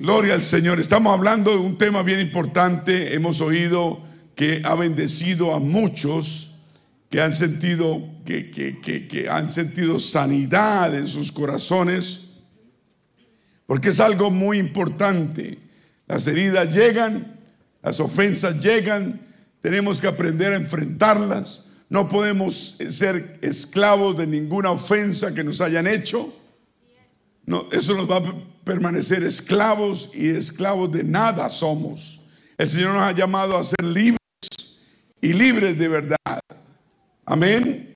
[0.00, 0.80] Gloria al Señor.
[0.80, 3.12] Estamos hablando de un tema bien importante.
[3.12, 4.00] Hemos oído
[4.34, 6.60] que ha bendecido a muchos
[7.10, 12.28] que han sentido, que, que, han sentido sanidad en sus corazones,
[13.66, 15.58] porque es algo muy importante.
[16.06, 17.38] Las heridas llegan,
[17.82, 19.20] las ofensas llegan,
[19.60, 21.64] tenemos que aprender a enfrentarlas.
[21.90, 26.34] No podemos ser esclavos de ninguna ofensa que nos hayan hecho.
[27.44, 32.20] No, eso nos va a permanecer esclavos y esclavos de nada somos.
[32.58, 34.18] El Señor nos ha llamado a ser libres
[35.20, 36.40] y libres de verdad.
[37.24, 37.94] Amén.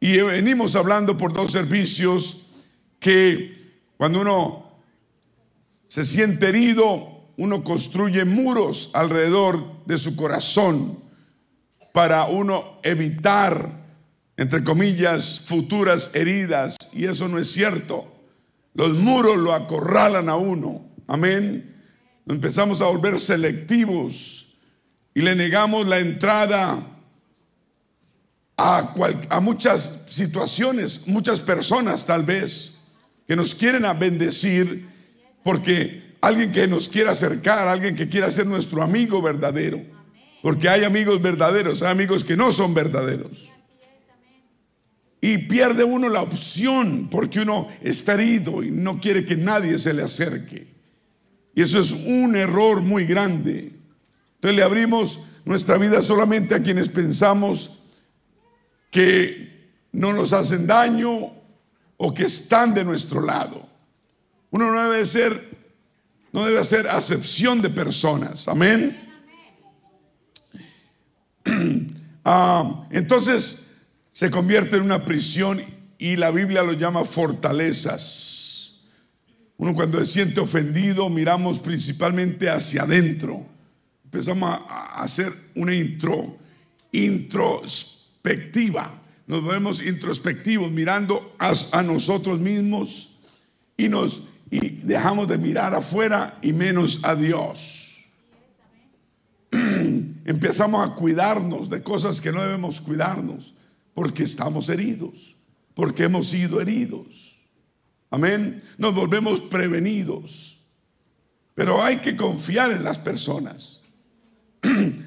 [0.00, 2.46] Y venimos hablando por dos servicios
[2.98, 4.70] que cuando uno
[5.86, 10.98] se siente herido, uno construye muros alrededor de su corazón
[11.92, 13.84] para uno evitar,
[14.36, 16.76] entre comillas, futuras heridas.
[16.92, 18.15] Y eso no es cierto.
[18.76, 20.86] Los muros lo acorralan a uno.
[21.08, 21.74] Amén.
[22.28, 24.58] Empezamos a volver selectivos
[25.14, 26.78] y le negamos la entrada
[28.58, 32.74] a, muchas situaciones, muchas personas tal vez,
[33.26, 34.86] que nos quieren a bendecir
[35.42, 39.82] porque alguien que nos quiera acercar, alguien que quiera ser nuestro amigo verdadero.
[40.42, 43.55] Porque hay amigos verdaderos, hay amigos que no son verdaderos.
[45.26, 49.92] Y pierde uno la opción porque uno está herido y no quiere que nadie se
[49.92, 50.72] le acerque.
[51.52, 53.76] Y eso es un error muy grande.
[54.36, 57.94] Entonces le abrimos nuestra vida solamente a quienes pensamos
[58.92, 61.10] que no nos hacen daño
[61.96, 63.68] o que están de nuestro lado.
[64.50, 65.42] Uno no debe ser,
[66.30, 68.46] no debe hacer acepción de personas.
[68.46, 68.96] Amén.
[72.28, 73.65] Ah, entonces,
[74.16, 75.60] se convierte en una prisión
[75.98, 78.80] y la Biblia lo llama fortalezas.
[79.58, 83.44] Uno cuando se siente ofendido miramos principalmente hacia adentro.
[84.04, 86.34] Empezamos a hacer una intro,
[86.92, 89.02] introspectiva.
[89.26, 93.16] Nos vemos introspectivos mirando a, nosotros mismos
[93.76, 98.06] y nos y dejamos de mirar afuera y menos a Dios.
[100.24, 103.52] Empezamos a cuidarnos de cosas que no debemos cuidarnos
[103.96, 105.38] porque estamos heridos,
[105.74, 107.38] porque hemos sido heridos.
[108.10, 108.62] Amén.
[108.76, 110.60] Nos volvemos prevenidos.
[111.54, 113.80] Pero hay que confiar en las personas.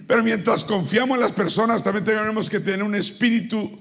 [0.08, 3.80] Pero mientras confiamos en las personas, también tenemos que tener un espíritu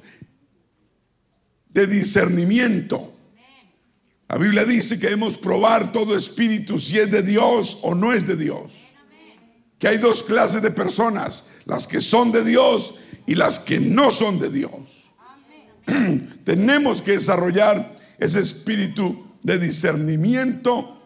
[1.71, 3.15] de discernimiento.
[4.29, 8.27] La Biblia dice que debemos probar todo espíritu si es de Dios o no es
[8.27, 8.75] de Dios.
[9.79, 14.11] Que hay dos clases de personas, las que son de Dios y las que no
[14.11, 14.98] son de Dios.
[16.45, 20.99] Tenemos que desarrollar ese espíritu de discernimiento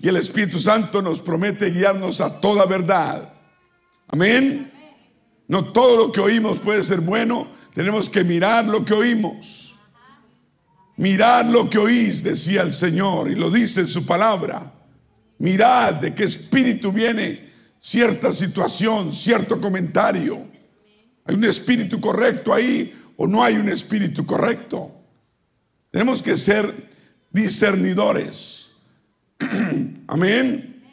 [0.00, 3.32] y el Espíritu Santo nos promete guiarnos a toda verdad.
[4.08, 4.72] Amén.
[5.48, 9.76] No todo lo que oímos puede ser bueno, tenemos que mirar lo que oímos.
[10.96, 14.72] Mirad lo que oís, decía el Señor, y lo dice en su palabra.
[15.38, 20.46] Mirad de qué espíritu viene cierta situación, cierto comentario.
[21.26, 24.92] Hay un espíritu correcto ahí o no hay un espíritu correcto.
[25.90, 26.72] Tenemos que ser
[27.30, 28.70] discernidores.
[30.08, 30.84] Amén.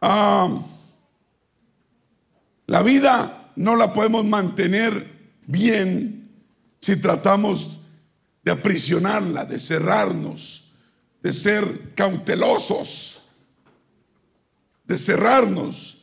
[0.00, 0.48] Ah,
[2.66, 6.30] la vida no la podemos mantener bien
[6.80, 7.80] si tratamos
[8.42, 10.72] de aprisionarla, de cerrarnos,
[11.22, 13.26] de ser cautelosos,
[14.84, 15.99] de cerrarnos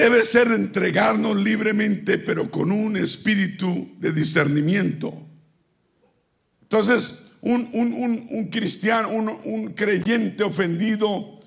[0.00, 5.12] debe ser entregarnos libremente, pero con un espíritu de discernimiento.
[6.62, 11.40] Entonces, un, cristiano, un, creyente ofendido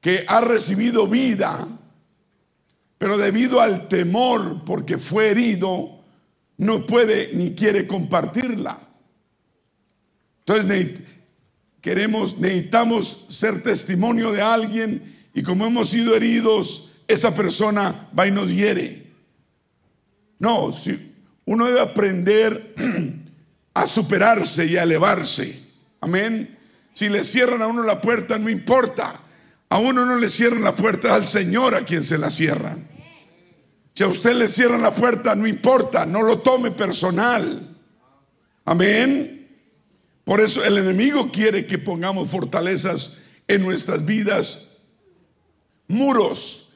[0.00, 1.68] que ha recibido vida,
[2.98, 6.02] pero debido al temor porque fue herido,
[6.56, 8.80] no puede ni quiere compartirla.
[10.40, 11.00] Entonces
[11.80, 18.30] queremos, necesitamos ser testimonio de alguien y como hemos sido heridos, esa persona va y
[18.30, 19.06] nos hiere.
[20.38, 20.70] No,
[21.44, 22.74] uno debe aprender
[23.74, 25.60] a superarse y a elevarse.
[26.00, 26.56] Amén.
[26.92, 29.20] Si le cierran a uno la puerta, no importa.
[29.68, 32.88] A uno no le cierran la puerta al Señor a quien se la cierran.
[33.94, 37.76] Si a usted le cierran la puerta, no importa, no lo tome personal.
[38.64, 39.48] Amén.
[40.24, 44.69] Por eso el enemigo quiere que pongamos fortalezas en nuestras vidas
[45.90, 46.74] muros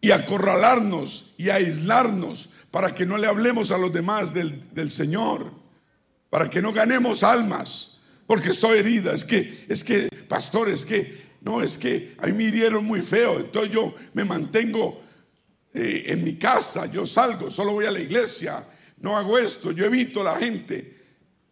[0.00, 5.52] y acorralarnos y aislarnos para que no le hablemos a los demás del, Señor,
[6.28, 11.22] para que no ganemos almas, porque estoy herida, es que, es que, pastor, es que,
[11.42, 15.00] no, es que a mí me hirieron muy feo, entonces yo me mantengo
[15.74, 18.64] eh, en mi casa, yo salgo, solo voy a la iglesia,
[18.98, 21.00] no hago esto, yo evito a la gente.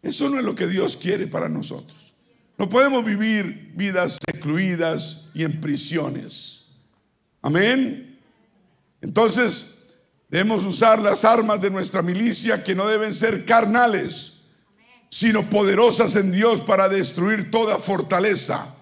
[0.02, 2.14] Eso no es lo que Dios quiere para nosotros.
[2.56, 6.59] No podemos vivir vidas excluidas y en prisiones.
[7.42, 8.18] Amén.
[9.00, 9.94] Entonces,
[10.28, 14.42] debemos usar las armas de nuestra milicia que no deben ser carnales,
[15.08, 18.74] sino poderosas en Dios para destruir toda fortaleza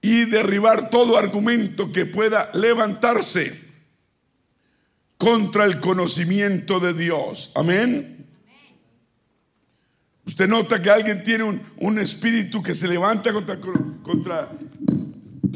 [0.00, 3.66] y derribar todo argumento que pueda levantarse
[5.16, 7.52] contra el conocimiento de Dios.
[7.54, 8.26] Amén.
[10.26, 11.44] Usted nota que alguien tiene
[11.78, 13.58] un, espíritu que se levanta contra,
[14.02, 14.50] contra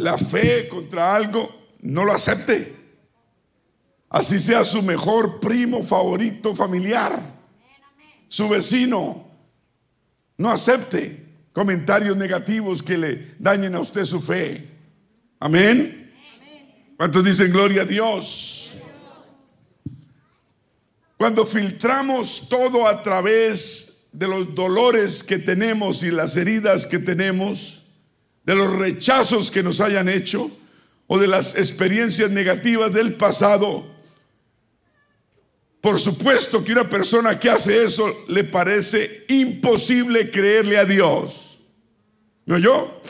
[0.00, 2.74] la fe, contra algo, no lo acepte.
[4.08, 7.20] Así sea su mejor primo, favorito, familiar,
[8.28, 9.28] su vecino.
[10.36, 14.68] No acepte comentarios negativos que le dañen a usted su fe.
[15.38, 16.12] Amén.
[16.96, 18.78] ¿Cuántos dicen gloria a Dios?
[21.16, 27.79] Cuando filtramos todo a través de los dolores que tenemos y las heridas que tenemos,
[28.44, 30.50] de los rechazos que nos hayan hecho
[31.06, 33.84] o de las experiencias negativas del pasado,
[35.80, 41.60] por supuesto que una persona que hace eso le parece imposible creerle a Dios.
[42.46, 43.02] ¿No yo?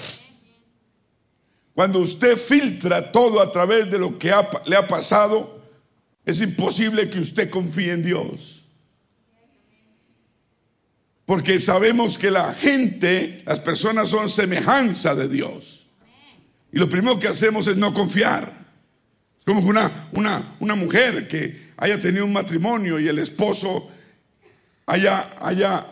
[1.74, 4.32] Cuando usted filtra todo a través de lo que
[4.66, 5.60] le ha pasado,
[6.24, 8.59] es imposible que usted confíe en Dios.
[11.30, 15.86] Porque sabemos que la gente, las personas son semejanza de Dios.
[16.72, 18.52] Y lo primero que hacemos es no confiar.
[19.38, 23.88] Es como una, una, una mujer que haya tenido un matrimonio y el esposo
[24.86, 25.86] haya, haya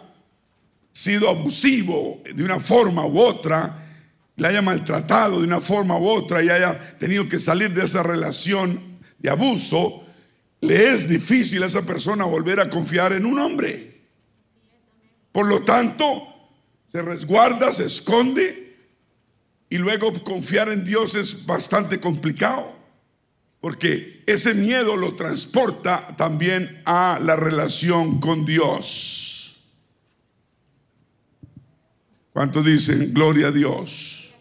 [0.91, 3.87] sido abusivo de una forma u otra,
[4.35, 8.03] le haya maltratado de una forma u otra y haya tenido que salir de esa
[8.03, 10.05] relación de abuso,
[10.63, 13.88] le es difícil a esa persona volver a confiar en un hombre.
[15.39, 16.27] Por lo tanto,
[16.91, 18.77] se resguarda, se esconde
[19.71, 22.75] y luego confiar en Dios es bastante complicado.
[23.61, 29.71] Porque ese miedo lo transporta también a la relación con Dios.
[32.33, 34.35] ¿Cuánto dicen gloria a Dios?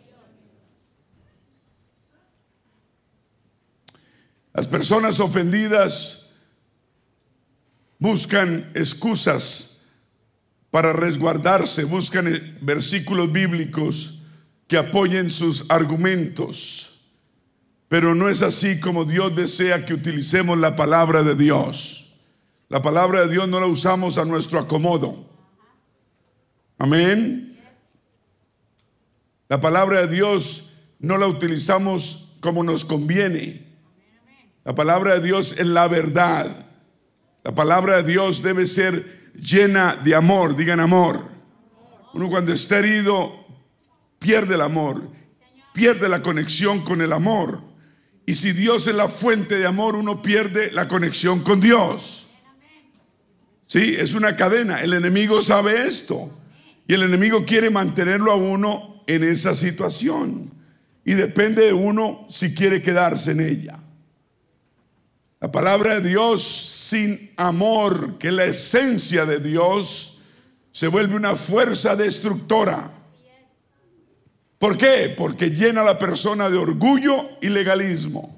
[4.51, 6.37] Las personas ofendidas
[7.99, 9.76] buscan excusas
[10.71, 12.27] para resguardarse, buscan
[12.61, 14.21] versículos bíblicos
[14.67, 17.01] que apoyen sus argumentos.
[17.87, 22.13] Pero no es así como Dios desea que utilicemos la palabra de Dios.
[22.69, 25.25] La palabra de Dios no la usamos a nuestro acomodo.
[26.77, 27.57] Amén.
[29.47, 33.65] La palabra de Dios no la utilizamos como nos conviene.
[34.65, 36.65] La palabra de Dios es la verdad.
[37.45, 40.55] La palabra de Dios debe ser llena de amor.
[40.55, 41.21] Digan amor.
[42.13, 43.45] Uno cuando está herido
[44.19, 45.09] pierde el amor,
[45.73, 47.61] pierde la conexión con el amor.
[48.25, 52.27] Y si Dios es la fuente de amor, uno pierde la conexión con Dios.
[53.65, 54.81] Sí, es una cadena.
[54.81, 56.29] El enemigo sabe esto.
[56.87, 60.51] Y el enemigo quiere mantenerlo a uno en esa situación.
[61.05, 63.79] Y depende de uno si quiere quedarse en ella.
[65.39, 70.21] La palabra de Dios sin amor, que la esencia de Dios,
[70.71, 72.91] se vuelve una fuerza destructora.
[74.57, 75.13] ¿Por qué?
[75.15, 78.35] Porque llena a la persona de orgullo y legalismo.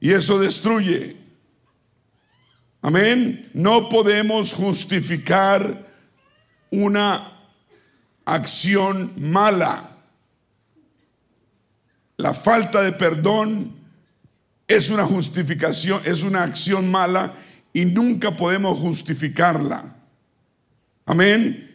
[0.00, 1.16] Y eso destruye.
[2.80, 3.50] Amén.
[3.52, 5.86] No podemos justificar
[6.70, 7.32] una
[8.24, 9.90] acción mala.
[12.16, 13.83] La falta de perdón
[14.76, 17.34] es una justificación, es una acción mala
[17.72, 19.96] y nunca podemos justificarla.
[21.06, 21.70] Amén.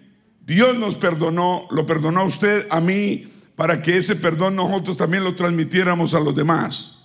[0.45, 5.23] Dios nos perdonó, lo perdonó a usted, a mí, para que ese perdón nosotros también
[5.23, 6.97] lo transmitiéramos a los demás.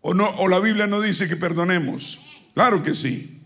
[0.00, 2.20] O, no, o la Biblia no dice que perdonemos.
[2.54, 3.42] Claro que sí.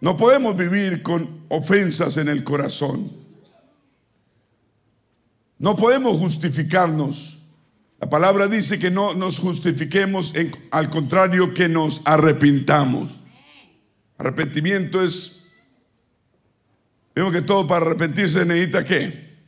[0.00, 3.12] No podemos vivir con ofensas en el corazón.
[5.58, 7.43] No podemos justificarnos.
[8.04, 10.34] La palabra dice que no nos justifiquemos,
[10.70, 13.12] al contrario que nos arrepintamos.
[14.18, 15.44] Arrepentimiento es,
[17.14, 19.38] vemos que todo para arrepentirse necesita qué?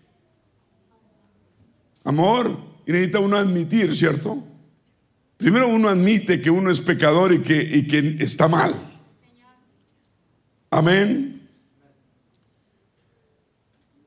[2.05, 4.43] Amor y necesita uno admitir, ¿cierto?
[5.37, 8.75] Primero uno admite que uno es pecador y que, y que está mal.
[10.71, 11.47] Amén.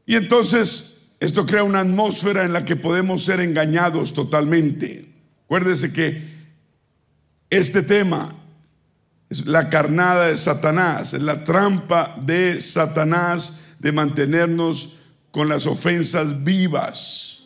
[0.07, 5.13] Y entonces esto crea una atmósfera en la que podemos ser engañados totalmente.
[5.45, 6.23] Acuérdese que
[7.49, 8.33] este tema
[9.29, 14.99] es la carnada de Satanás, es la trampa de Satanás de mantenernos
[15.31, 17.43] con las ofensas vivas.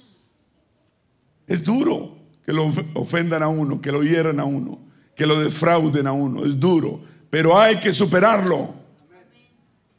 [1.47, 2.15] Es duro
[2.45, 4.79] que lo ofendan a uno, que lo hieran a uno,
[5.15, 6.45] que lo defrauden a uno.
[6.45, 8.73] Es duro, pero hay que superarlo.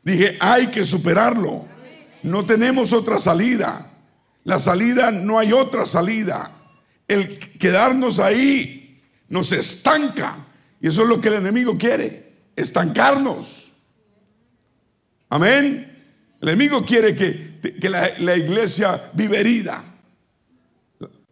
[0.02, 1.73] Dije, hay que superarlo.
[2.24, 3.90] No tenemos otra salida.
[4.44, 6.50] La salida, no hay otra salida.
[7.06, 10.46] El quedarnos ahí nos estanca.
[10.80, 13.72] Y eso es lo que el enemigo quiere, estancarnos.
[15.28, 15.90] Amén.
[16.40, 19.84] El enemigo quiere que, la, la iglesia vive herida.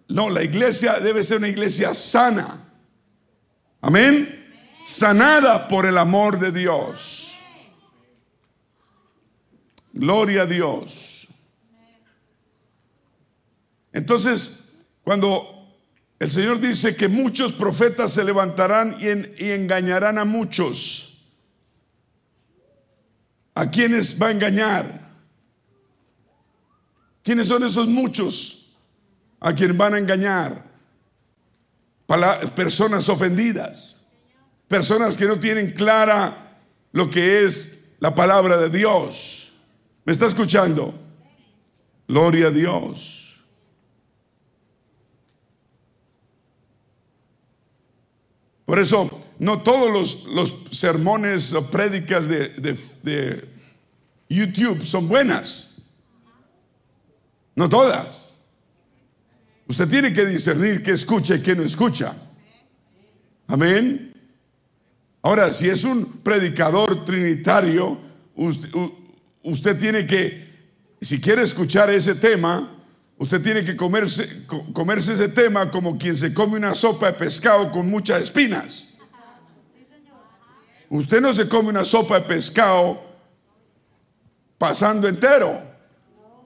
[0.09, 2.69] No, la iglesia debe ser una iglesia sana.
[3.81, 4.45] Amén.
[4.85, 7.42] Sanada por el amor de Dios.
[9.93, 11.29] Gloria a Dios.
[13.93, 15.63] Entonces, cuando
[16.19, 21.33] el Señor dice que muchos profetas se levantarán y, engañarán a muchos,
[23.55, 25.13] ¿a quiénes va a engañar?
[27.23, 28.75] ¿Quiénes son esos muchos
[29.41, 30.73] a quienes van a engañar?
[32.55, 33.97] personas ofendidas,
[34.69, 36.59] personas que no tienen clara
[36.93, 39.52] lo que es la palabra de Dios.
[40.05, 40.95] ¿Me está escuchando?
[42.09, 43.43] Gloria a Dios.
[48.65, 52.49] Por eso, no todos los, sermones o prédicas de,
[53.03, 53.49] de
[54.29, 55.77] YouTube son buenas.
[57.55, 58.39] No todas.
[59.69, 62.17] Usted tiene que discernir qué escucha y qué no escucha.
[63.47, 64.13] Amén.
[65.23, 67.99] Ahora, si es un predicador trinitario,
[68.35, 68.71] usted,
[69.45, 70.49] usted tiene que,
[71.01, 72.71] si quiere escuchar ese tema,
[73.19, 77.71] usted tiene que comerse, comerse ese tema como quien se come una sopa de pescado
[77.71, 78.89] con muchas espinas.
[80.89, 83.03] Usted no se come una sopa de pescado
[84.59, 85.71] pasando entero.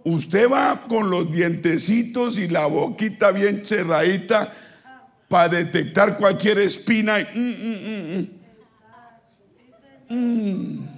[0.04, 4.52] Usted va con los dientecitos y la boquita bien cerradita
[5.28, 7.20] para detectar cualquier espina.
[7.20, 8.18] Y, mm,
[10.08, 10.95] mm, mm,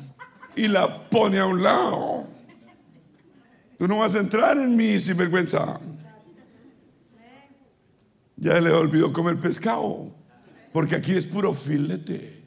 [0.59, 2.27] y la pone a un lado.
[3.79, 5.79] Tú no vas a entrar en mí sin vergüenza.
[8.37, 10.13] Ya le olvidó comer pescado,
[10.73, 12.43] porque aquí es puro filete.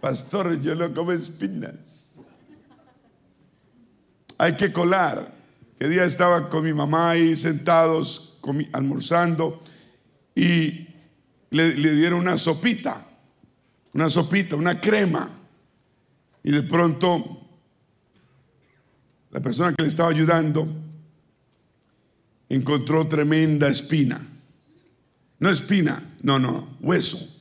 [0.00, 2.14] Pastor, yo no como espinas.
[4.38, 5.36] Hay que colar.
[5.80, 8.38] Que día estaba con mi mamá ahí sentados,
[8.72, 9.60] almorzando,
[10.34, 10.88] y
[11.50, 13.04] le, le dieron una sopita,
[13.94, 15.37] una sopita, una crema.
[16.42, 17.46] Y de pronto,
[19.30, 20.66] la persona que le estaba ayudando
[22.48, 24.26] encontró tremenda espina.
[25.40, 27.38] No espina, no, no, hueso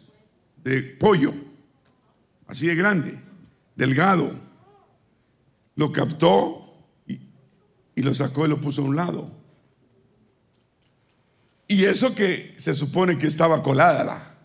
[0.63, 1.33] de pollo,
[2.47, 3.17] así de grande,
[3.75, 4.29] delgado.
[5.75, 6.75] Lo captó
[7.07, 7.19] y,
[7.95, 9.31] y lo sacó y lo puso a un lado.
[11.67, 14.35] Y eso que se supone que estaba colada.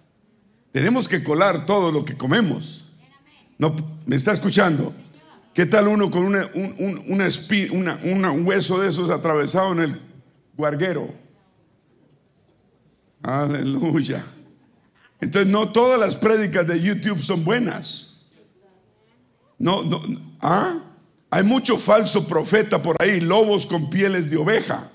[0.73, 2.92] Tenemos que colar todo lo que comemos.
[3.63, 3.73] No,
[4.07, 4.93] ¿Me está escuchando?
[5.55, 10.01] ¿Qué tal uno con una, un, un hueso de esos atravesado en el
[10.57, 11.15] guarguero?
[13.23, 14.25] Aleluya.
[15.21, 18.17] Entonces no todas las prédicas de YouTube son buenas.
[19.61, 20.01] No, no,
[20.41, 20.81] ¿ah?
[21.31, 24.91] Hay mucho falso profeta por ahí, lobos con pieles de oveja.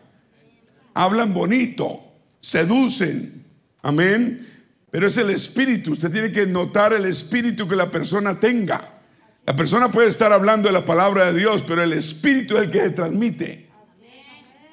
[0.94, 2.04] Hablan bonito,
[2.42, 3.46] seducen.
[3.82, 4.46] Amén.
[4.92, 5.92] Pero es el espíritu.
[5.92, 9.02] Usted tiene que notar el espíritu que la persona tenga.
[9.46, 12.72] La persona puede estar hablando de la palabra de Dios, pero el espíritu es el
[12.72, 13.70] que se transmite.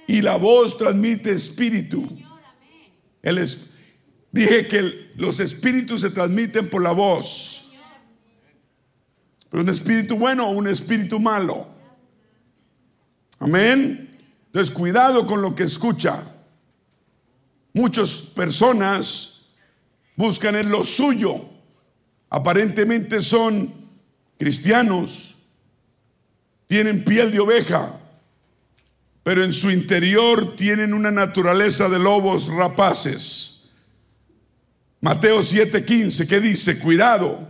[0.06, 2.18] Y la voz transmite espíritu.
[4.32, 7.72] dije que los espíritus se transmiten por la voz.
[9.48, 11.68] Pero un espíritu bueno o un espíritu malo.
[13.38, 14.10] Amén.
[14.46, 16.22] Entonces, cuidado con lo que escucha.
[17.72, 19.33] Muchas personas
[20.16, 21.48] buscan en lo suyo.
[22.30, 23.72] Aparentemente son
[24.38, 25.36] cristianos,
[26.66, 28.00] tienen piel de oveja,
[29.22, 33.70] pero en su interior tienen una naturaleza de lobos rapaces.
[35.00, 36.78] Mateo 7:15, ¿qué dice?
[36.78, 37.46] Cuidado,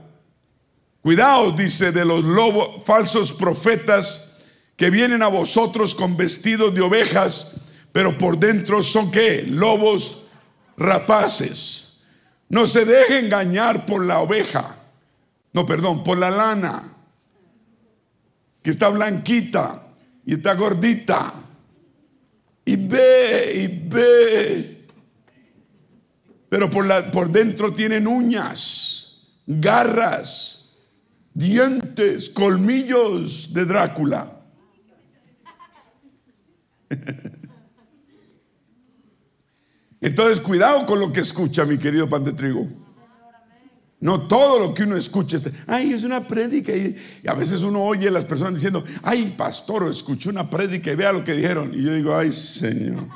[1.03, 4.33] cuidado, dice, de los lobos, falsos profetas
[4.77, 7.53] que vienen a vosotros con vestidos de ovejas,
[7.93, 9.45] pero por dentro son qué?
[9.49, 10.25] Lobos
[10.77, 11.84] rapaces.
[12.55, 14.77] No se deje engañar por la oveja.
[15.55, 16.85] No, perdón, por la lana.
[18.63, 19.83] Que está blanquita.
[20.25, 21.35] y está gordita.
[22.65, 24.87] Y ve, y ve.
[26.49, 30.77] Pero por, la, por dentro tienen uñas, garras,
[31.33, 34.43] dientes, colmillos de Drácula.
[40.05, 42.69] Entonces, cuidado con lo que escucha, mi querido pan de trigo.
[44.01, 46.77] No todo lo que uno escucha, ay, es una prédica.
[46.77, 46.95] Y,
[47.27, 51.11] a veces uno oye a las personas diciendo, ay, pastor, escuché una prédica y vea
[51.11, 51.73] lo que dijeron.
[51.73, 53.09] Y yo digo, ay, Señor.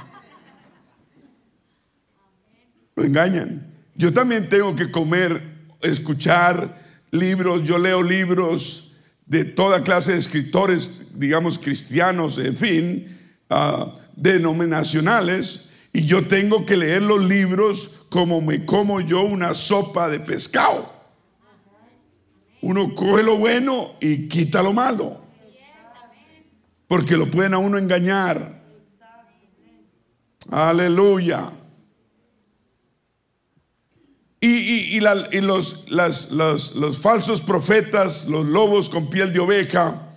[2.97, 3.71] Lo engañan.
[3.95, 5.43] Yo también tengo que comer,
[5.83, 6.75] escuchar
[7.11, 7.65] libros.
[7.65, 8.95] Yo leo libros
[9.27, 13.19] de toda clase de escritores, digamos, cristianos, en fin,
[13.51, 15.68] uh, denominacionales
[15.99, 20.89] y yo tengo que leer los libros como me como yo una sopa de pescado.
[22.63, 25.21] Uno coge lo bueno y quita lo malo.
[26.87, 28.63] Porque lo pueden a uno engañar.
[30.53, 31.51] Aleluya.
[34.41, 40.17] Y, los, los falsos profetas, los lobos con piel de oveja,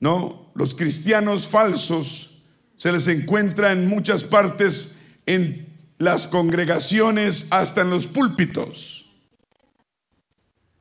[0.00, 0.52] ¿no?
[0.54, 2.31] Los cristianos falsos
[2.82, 9.06] se les encuentra en muchas partes en las congregaciones, hasta en los púlpitos.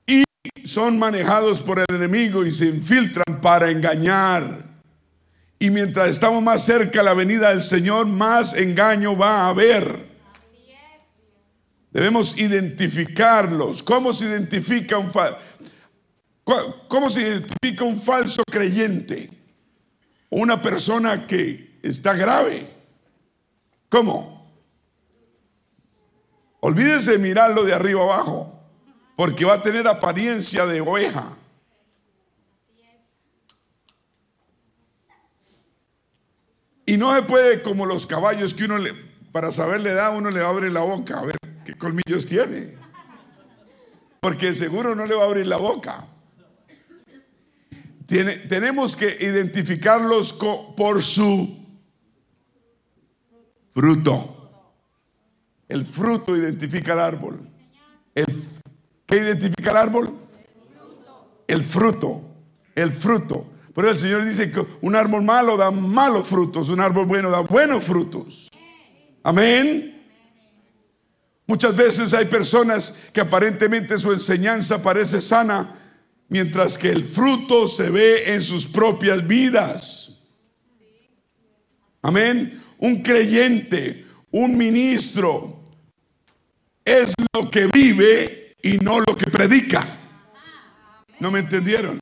[0.07, 0.23] Y
[0.65, 4.81] son manejados por el enemigo y se infiltran para engañar.
[5.59, 10.09] Y mientras estamos más cerca de la venida del Señor, más engaño va a haber.
[11.91, 13.83] Debemos identificarlos.
[13.83, 15.11] ¿Cómo se identifica un,
[16.87, 19.29] cómo se identifica un falso creyente?
[20.31, 22.67] Una persona que está grave.
[23.89, 24.41] ¿Cómo?
[26.61, 28.53] Olvídese de mirarlo de arriba abajo,
[29.15, 31.35] porque va a tener apariencia de oveja.
[36.85, 38.93] Y no se puede como los caballos que uno le,
[39.31, 42.77] para saber la edad, uno le abre la boca, a ver qué colmillos tiene.
[44.19, 46.05] Porque seguro no le va a abrir la boca.
[48.05, 51.60] Tenemos que identificarlos por su
[53.73, 54.37] Fruto.
[55.67, 57.47] El fruto identifica el árbol.
[59.05, 60.13] ¿Qué identifica el árbol?
[61.47, 62.21] El fruto.
[62.75, 63.45] El fruto.
[63.73, 67.29] Por eso el Señor dice que un árbol malo da malos frutos, un árbol bueno
[67.29, 68.49] da buenos frutos.
[69.23, 69.87] Amén.
[71.47, 75.73] Muchas veces hay personas que aparentemente su enseñanza parece sana,
[76.27, 80.19] mientras que el fruto se ve en sus propias vidas.
[82.01, 85.63] Amén un creyente, un ministro,
[86.83, 89.87] es lo que vive y no lo que predica.
[91.19, 91.99] ¿No me entendieron?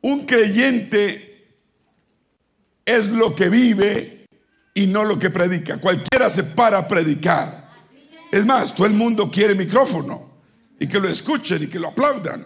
[0.00, 1.54] Un creyente
[2.84, 4.26] es lo que vive
[4.74, 5.78] y no lo que predica.
[5.78, 7.70] Cualquiera se para a predicar.
[8.30, 10.32] Es más, todo el mundo quiere micrófono
[10.80, 12.44] y que lo escuchen y que lo aplaudan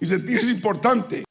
[0.00, 1.24] y sentirse importante.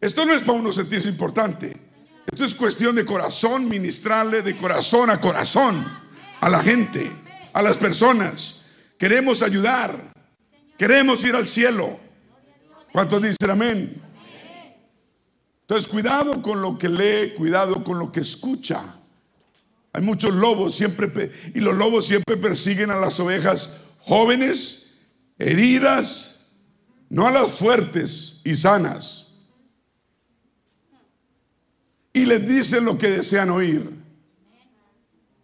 [0.00, 1.93] Esto no es para uno sentirse importante.
[2.30, 5.86] Esto es cuestión de corazón, ministrarle de corazón a corazón
[6.40, 7.10] a la gente,
[7.52, 8.62] a las personas.
[8.98, 10.12] Queremos ayudar,
[10.78, 11.98] queremos ir al cielo.
[12.92, 14.02] ¿Cuántos dicen amén?
[15.62, 18.82] Entonces, cuidado con lo que lee, cuidado con lo que escucha.
[19.92, 24.94] Hay muchos lobos siempre, y los lobos siempre persiguen a las ovejas jóvenes,
[25.38, 26.48] heridas,
[27.08, 29.23] no a las fuertes y sanas
[32.14, 33.90] y les dicen lo que desean oír.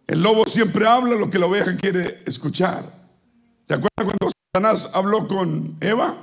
[0.07, 2.83] El lobo siempre habla lo que la oveja quiere escuchar.
[3.67, 6.15] ¿Se acuerdan cuando Satanás habló con Eva?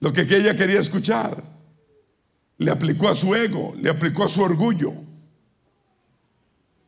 [0.00, 1.42] Lo que ella quería escuchar.
[2.58, 4.92] Le aplicó a su ego, le aplicó a su orgullo.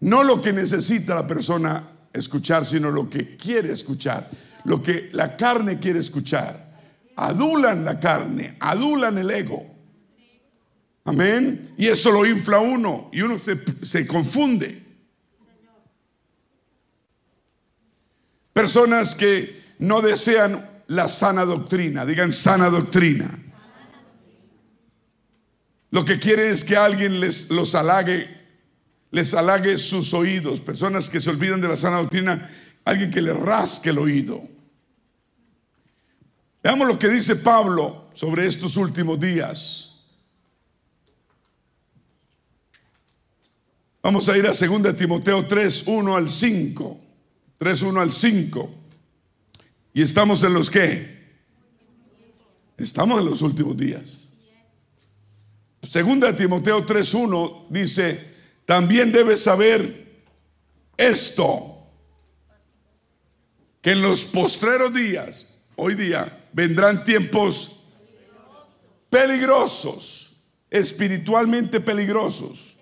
[0.01, 4.29] No lo que necesita la persona escuchar, sino lo que quiere escuchar,
[4.65, 6.75] lo que la carne quiere escuchar.
[7.17, 9.74] Adulan la carne, adulan el ego.
[11.05, 11.75] Amén.
[11.77, 13.39] Y eso lo infla uno y uno
[13.83, 14.83] se, confunde.
[18.53, 23.39] Personas que no desean la sana doctrina, digan sana doctrina.
[25.91, 28.29] Lo que quieren es que alguien les los halague,
[29.11, 30.61] les halague sus oídos.
[30.61, 32.49] Personas que se olvidan de la sana doctrina,
[32.85, 34.43] alguien que le rasque el oído.
[36.63, 39.94] Veamos lo que dice Pablo sobre estos últimos días.
[44.05, 47.01] Vamos a ir a 2 Timoteo 3, 1 al 5.
[47.57, 48.71] 3, 1 al 5.
[49.95, 51.39] Y estamos en los qué?
[52.77, 54.29] Estamos en los últimos días.
[55.89, 58.35] Segunda de Timoteo 3.1 dice,
[58.67, 60.23] también debes saber
[60.99, 61.89] esto,
[63.81, 67.85] que en los postreros días, hoy día, vendrán tiempos
[69.09, 70.37] peligrosos,
[70.69, 72.74] espiritualmente peligrosos.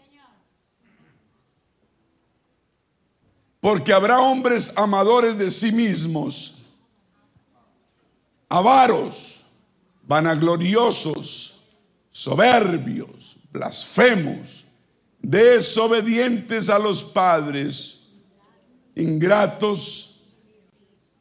[3.63, 6.81] Porque habrá hombres amadores de sí mismos,
[8.49, 9.45] avaros,
[10.03, 11.63] vanagloriosos,
[12.11, 14.65] soberbios, blasfemos,
[15.21, 18.01] desobedientes a los padres,
[18.97, 20.25] ingratos,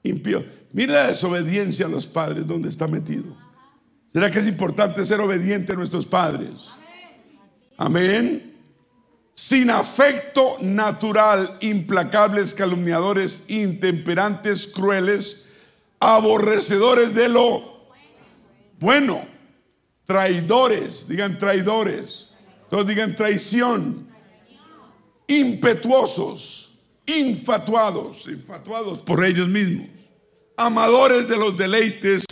[0.01, 0.43] impíos.
[0.73, 3.37] Mira la desobediencia a los padres, ¿dónde está metido?
[4.11, 6.69] ¿Será que es importante ser obediente a nuestros padres?
[7.77, 8.50] Amén.
[9.33, 15.47] Sin afecto natural, implacables, calumniadores, intemperantes, crueles,
[15.99, 17.71] aborrecedores de lo
[18.79, 19.23] bueno,
[20.05, 22.31] traidores, digan traidores,
[22.69, 24.09] todos digan traición,
[25.27, 29.87] impetuosos, infatuados, infatuados por ellos mismos
[30.61, 32.25] amadores de los deleites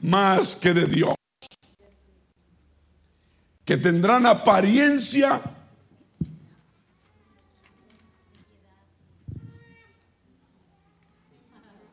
[0.00, 1.14] más que de Dios,
[3.64, 5.40] que tendrán apariencia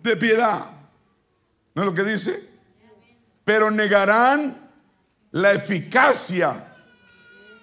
[0.01, 0.65] de piedad.
[1.73, 2.43] ¿No es lo que dice?
[3.43, 4.69] Pero negarán
[5.31, 6.75] la eficacia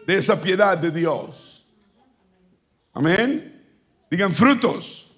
[0.07, 1.67] de esa piedad de Dios.
[2.95, 3.63] Amén.
[4.11, 5.11] Digan frutos.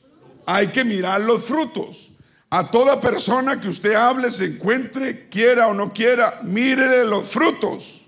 [0.46, 2.12] Hay que mirar los frutos.
[2.50, 8.06] A toda persona que usted hable, se encuentre, quiera o no quiera, mírele los frutos.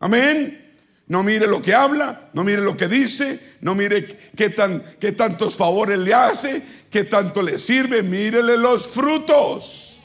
[0.00, 0.60] Amén.
[1.06, 5.12] No mire lo que habla, no mire lo que dice, no mire qué, tan, qué
[5.12, 10.00] tantos favores le hace, qué tanto le sirve, mírele los frutos.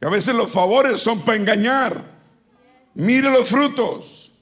[0.00, 2.00] Que a veces los favores son para engañar.
[2.94, 4.32] Mire los frutos.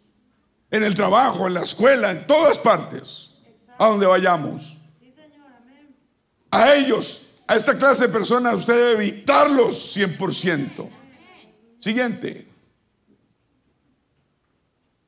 [0.70, 3.34] En el trabajo, en la escuela, en todas partes,
[3.78, 4.76] a donde vayamos.
[6.50, 10.90] A ellos a esta clase de personas usted debe evitarlos 100%.
[11.78, 12.46] Siguiente.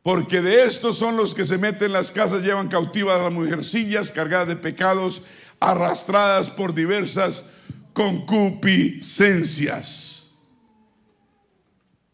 [0.02, 3.32] Porque de estos son los que se meten en las casas, llevan cautivas a las
[3.32, 5.22] mujercillas cargadas de pecados,
[5.60, 7.52] arrastradas por diversas
[7.92, 10.18] concupiscencias.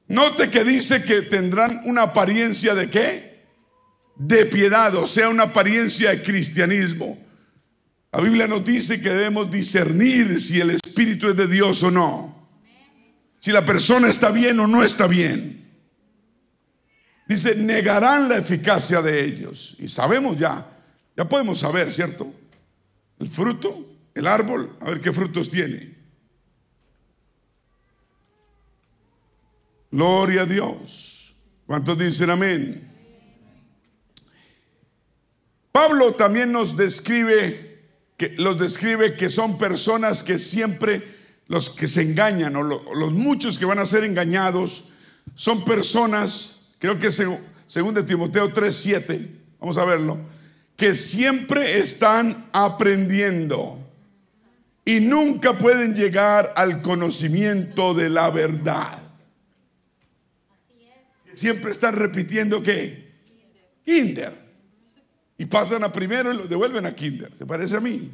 [0.09, 3.47] Note que dice que tendrán una apariencia de qué?
[4.17, 7.19] De piedad, o sea, una apariencia de cristianismo.
[8.13, 12.49] La Biblia nos dice que debemos discernir si el Espíritu es de Dios o no.
[13.41, 15.65] Si la persona está bien o no está bien.
[17.27, 19.77] Dice, negarán la eficacia de ellos.
[19.79, 20.67] Y sabemos ya,
[21.17, 22.33] ya podemos saber, ¿cierto?
[23.25, 25.97] El fruto, el árbol, a ver qué frutos tiene.
[29.91, 31.35] Gloria a Dios.
[31.65, 32.87] ¿Cuántos dicen amén?
[35.73, 41.03] Pablo también nos describe que los describe que son personas que siempre,
[41.47, 44.91] los que se engañan o los muchos que van a ser engañados,
[45.35, 50.19] son personas, creo que según de Timoteo 3:7, vamos a verlo,
[50.77, 53.79] que siempre están aprendiendo
[54.85, 58.99] y nunca pueden llegar al conocimiento de la verdad.
[61.33, 63.13] Siempre están repitiendo que
[63.85, 64.45] kinder.
[65.37, 67.37] Y pasan a primero y lo devuelven a kinder.
[67.37, 68.11] ¿Se parece a mí?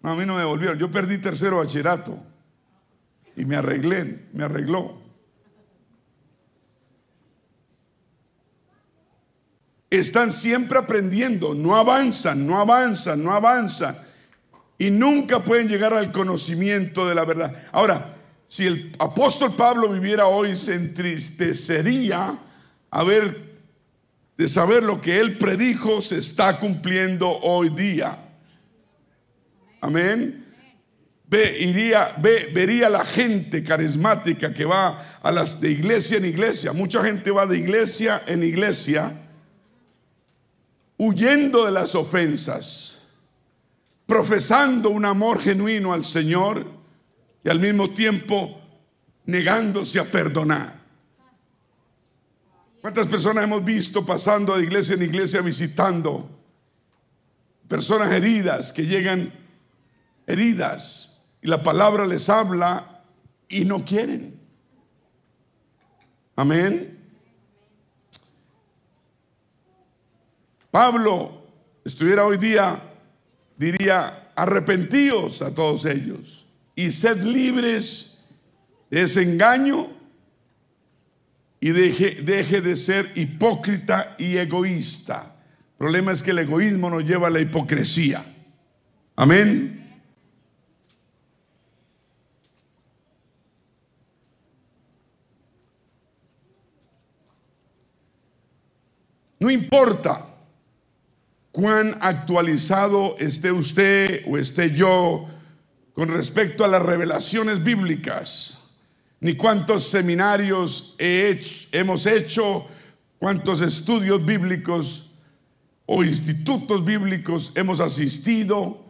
[0.00, 0.78] No, a mí no me devolvieron.
[0.78, 2.16] Yo perdí tercero bachillerato.
[3.36, 5.05] Y me arreglé, me arregló.
[9.90, 13.96] Están siempre aprendiendo, no avanzan, no avanzan, no avanzan.
[14.78, 17.54] Y nunca pueden llegar al conocimiento de la verdad.
[17.72, 18.14] Ahora,
[18.46, 22.38] si el apóstol Pablo viviera hoy, se entristecería
[22.90, 23.46] a ver
[24.36, 28.18] de saber lo que él predijo se está cumpliendo hoy día.
[29.80, 30.44] Amén.
[31.28, 36.72] Ve, iría, ve, vería la gente carismática que va a las de iglesia en iglesia.
[36.72, 39.25] Mucha gente va de iglesia en iglesia
[40.98, 43.08] huyendo de las ofensas,
[44.06, 46.66] profesando un amor genuino al Señor
[47.44, 48.60] y al mismo tiempo
[49.26, 50.74] negándose a perdonar.
[52.80, 56.30] ¿Cuántas personas hemos visto pasando de iglesia en iglesia visitando?
[57.66, 59.32] Personas heridas que llegan
[60.26, 63.02] heridas y la palabra les habla
[63.48, 64.38] y no quieren.
[66.36, 66.95] Amén.
[70.76, 71.32] Pablo
[71.86, 72.78] estuviera hoy día,
[73.56, 78.26] diría, arrepentíos a todos ellos y sed libres
[78.90, 79.88] de ese engaño
[81.60, 85.34] y deje, deje de ser hipócrita y egoísta.
[85.70, 88.22] El problema es que el egoísmo nos lleva a la hipocresía.
[89.16, 89.98] Amén.
[99.40, 100.35] No importa
[101.56, 105.24] cuán actualizado esté usted o esté yo
[105.94, 108.74] con respecto a las revelaciones bíblicas,
[109.20, 112.66] ni cuántos seminarios hemos hecho,
[113.18, 115.12] cuántos estudios bíblicos
[115.86, 118.84] o institutos bíblicos hemos asistido,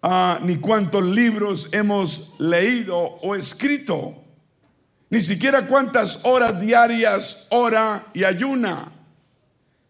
[0.00, 4.14] ah, ni cuántos libros hemos leído o escrito,
[5.10, 8.90] ni siquiera cuántas horas diarias ora y ayuna.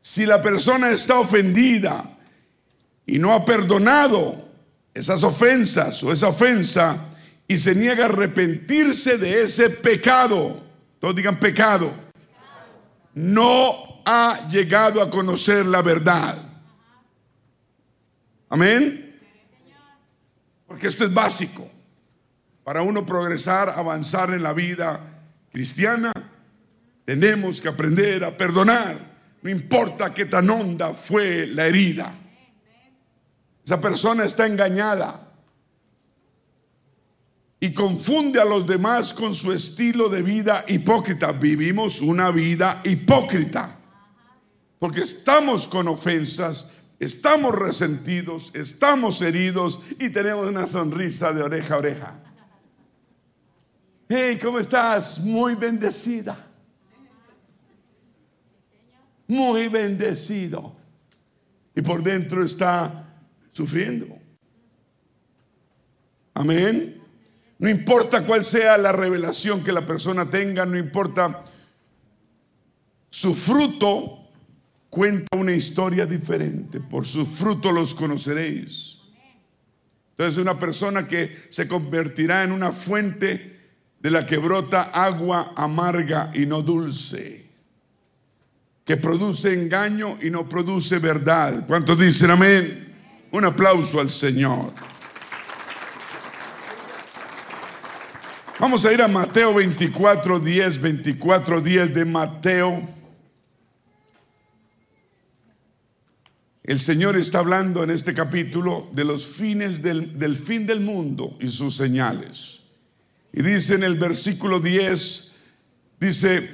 [0.02, 2.18] Si la persona está ofendida
[3.06, 4.50] y no ha perdonado
[4.92, 6.96] esas ofensas o esa ofensa
[7.46, 10.60] y se niega a arrepentirse de ese pecado,
[10.98, 11.92] todos digan pecado,
[13.14, 16.36] no ha llegado a conocer la verdad.
[18.48, 19.20] Amén.
[20.66, 21.70] Porque esto es básico.
[22.64, 24.98] Para uno progresar, avanzar en la vida
[25.52, 26.12] cristiana,
[27.04, 29.11] tenemos que aprender a perdonar.
[29.42, 32.16] No importa qué tan honda fue la herida.
[33.64, 35.28] Esa persona está engañada
[37.58, 41.32] y confunde a los demás con su estilo de vida hipócrita.
[41.32, 43.78] Vivimos una vida hipócrita
[44.78, 51.78] porque estamos con ofensas, estamos resentidos, estamos heridos y tenemos una sonrisa de oreja a
[51.78, 52.20] oreja.
[54.08, 55.20] Hey, ¿cómo estás?
[55.20, 56.51] Muy bendecida
[59.32, 60.76] muy bendecido.
[61.74, 63.16] Y por dentro está
[63.50, 64.06] sufriendo.
[66.34, 67.00] Amén.
[67.58, 71.44] No importa cuál sea la revelación que la persona tenga, no importa
[73.08, 74.28] su fruto,
[74.90, 76.80] cuenta una historia diferente.
[76.80, 78.98] Por su fruto los conoceréis.
[80.10, 83.60] Entonces una persona que se convertirá en una fuente
[83.98, 87.41] de la que brota agua amarga y no dulce
[88.84, 91.66] que produce engaño y no produce verdad.
[91.66, 92.94] ¿Cuántos dicen amén?
[93.30, 94.72] Un aplauso al Señor.
[98.58, 102.88] Vamos a ir a Mateo 24, 10, 24, 10 de Mateo.
[106.62, 111.48] El Señor está hablando en este capítulo de los fines del, fin del mundo y
[111.48, 112.60] sus señales.
[113.32, 115.32] Y dice en el versículo 10,
[115.98, 116.50] dice,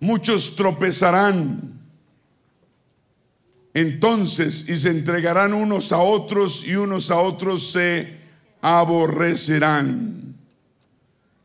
[0.00, 1.78] muchos tropezarán.
[3.74, 8.18] Entonces, y se entregarán unos a otros y unos a otros se
[8.60, 10.34] aborrecerán.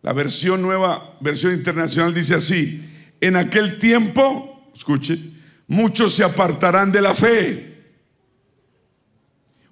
[0.02, 2.84] La versión nueva, versión internacional dice así,
[3.22, 5.18] en aquel tiempo, escuche,
[5.68, 7.74] muchos se apartarán de la fe.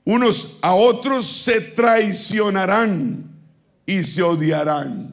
[0.03, 3.29] Unos a otros se traicionarán
[3.85, 5.10] y se odiarán.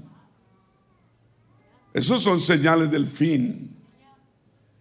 [1.98, 3.74] Esos son señales del fin.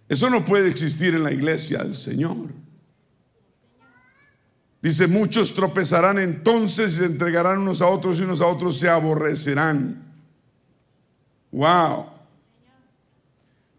[0.07, 2.37] Eso no puede existir en la iglesia del Señor.
[4.83, 8.87] Dice, muchos tropezarán entonces y se entregarán unos a otros y unos a otros se
[8.87, 9.99] aborrecerán.
[11.51, 12.05] Wow.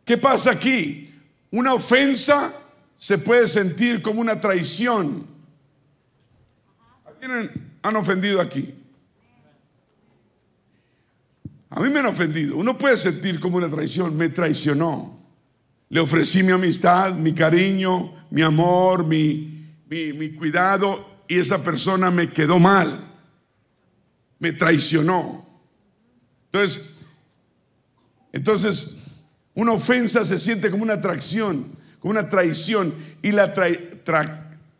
[0.04, 1.08] ¿Qué pasa aquí?
[1.52, 2.52] Una ofensa
[2.96, 5.24] se puede sentir como una traición.
[7.06, 8.74] ¿A quién han ofendido aquí?
[11.70, 12.56] A mí me han ofendido.
[12.56, 14.16] Uno puede sentir como una traición.
[14.16, 15.18] Me traicionó.
[15.90, 22.30] Le ofrecí mi amistad, mi cariño, mi amor, mi, mi, cuidado y esa persona me
[22.30, 22.98] quedó mal.
[24.38, 25.46] Me traicionó.
[26.46, 26.90] Entonces,
[28.32, 28.96] entonces,
[29.54, 31.66] una ofensa se siente como una atracción,
[31.98, 32.94] como una traición.
[33.22, 33.54] Y la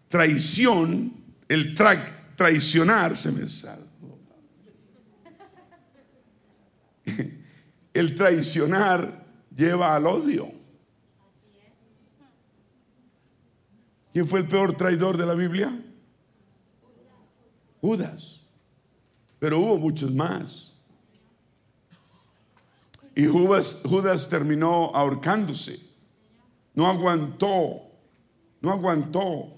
[0.08, 1.12] traición,
[1.48, 1.74] el
[2.36, 3.87] traicionar, se me sale
[7.94, 10.50] el traicionar lleva al odio.
[14.12, 15.72] ¿Quién fue el peor traidor de la Biblia?
[17.80, 18.42] Judas.
[19.38, 20.74] Pero hubo muchos más.
[23.14, 25.80] Y Judas, Judas terminó ahorcándose.
[26.74, 27.82] No aguantó.
[28.60, 29.56] No aguantó.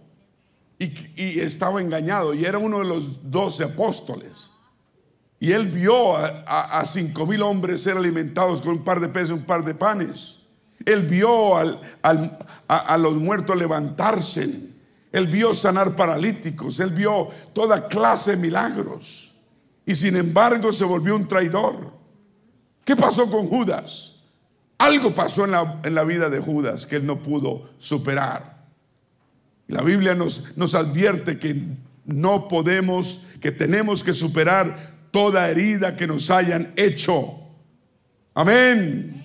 [0.79, 0.87] Y,
[1.17, 2.35] y, estaba engañado.
[2.35, 4.50] Y era uno de los doce apóstoles.
[5.43, 9.45] Y él vio a, cinco mil hombres ser alimentados con un par de peces, un
[9.45, 10.41] par de panes.
[10.85, 14.51] Él vio a, los muertos levantarse.
[15.11, 16.79] Él vio sanar paralíticos.
[16.79, 19.35] Él vio toda clase de milagros.
[19.87, 21.91] Y sin embargo se volvió un traidor.
[22.85, 24.17] ¿Qué pasó con Judas?
[24.77, 28.67] Algo pasó en la, en la vida de Judas que él no pudo superar.
[29.69, 31.65] La Biblia nos, nos advierte que
[32.05, 37.41] no podemos, que tenemos que superar toda herida que nos hayan hecho.
[38.35, 39.25] Amén.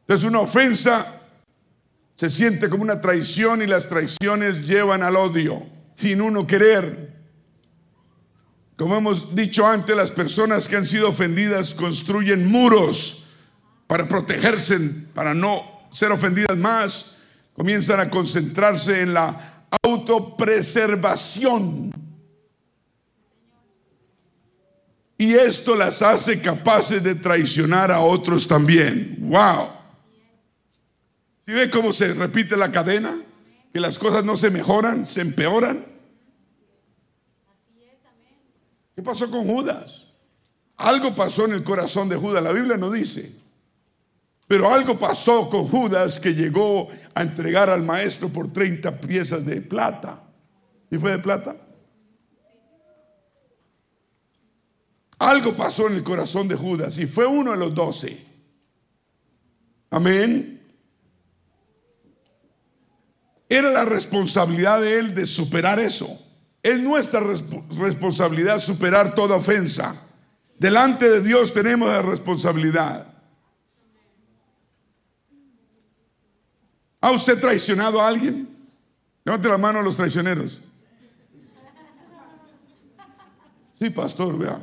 [0.00, 1.20] Entonces una ofensa
[2.16, 7.14] se siente como una traición y las traiciones llevan al odio sin uno querer.
[8.76, 13.28] Como hemos dicho antes, las personas que han sido ofendidas construyen muros
[13.86, 14.78] para protegerse,
[15.14, 17.14] para no ser ofendidas más.
[17.54, 21.92] Comienzan a concentrarse en la autopreservación.
[25.24, 29.16] Y esto las hace capaces de traicionar a otros también.
[29.20, 29.68] ¡Wow!
[31.46, 33.16] ¿Sí ve cómo se repite la cadena?
[33.72, 35.82] Que las cosas no se mejoran, se empeoran.
[38.94, 40.08] ¿Qué pasó con Judas?
[40.76, 43.32] Algo pasó en el corazón de Judas, la Biblia no dice.
[44.46, 49.62] Pero algo pasó con Judas que llegó a entregar al maestro por 30 piezas de
[49.62, 50.22] plata.
[50.90, 51.56] ¿Y fue de plata?
[55.18, 58.24] Algo pasó en el corazón de Judas y fue uno de los doce.
[59.90, 60.60] Amén.
[63.48, 66.08] Era la responsabilidad de él de superar eso.
[66.62, 67.20] Es nuestra
[67.78, 69.94] responsabilidad superar toda ofensa.
[70.58, 73.06] Delante de Dios tenemos la responsabilidad.
[77.00, 78.48] ¿Ha usted traicionado a alguien?
[79.24, 80.62] Levante la mano a los traicioneros.
[83.78, 84.58] Sí, pastor, vea.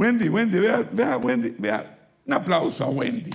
[0.00, 1.84] Wendy, Wendy, vea, vea, Wendy, vea.
[2.26, 3.30] Un aplauso a Wendy.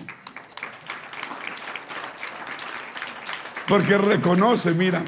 [3.67, 5.05] Porque reconoce, mira,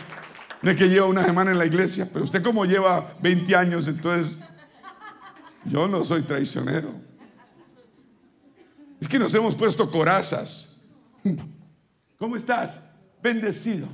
[0.62, 4.38] de que lleva una semana en la iglesia, pero usted como lleva 20 años, entonces
[5.65, 6.91] yo no soy traicionero.
[9.02, 10.84] Es que nos hemos puesto corazas.
[12.20, 12.91] ¿Cómo estás?
[13.24, 13.88] Bendecido.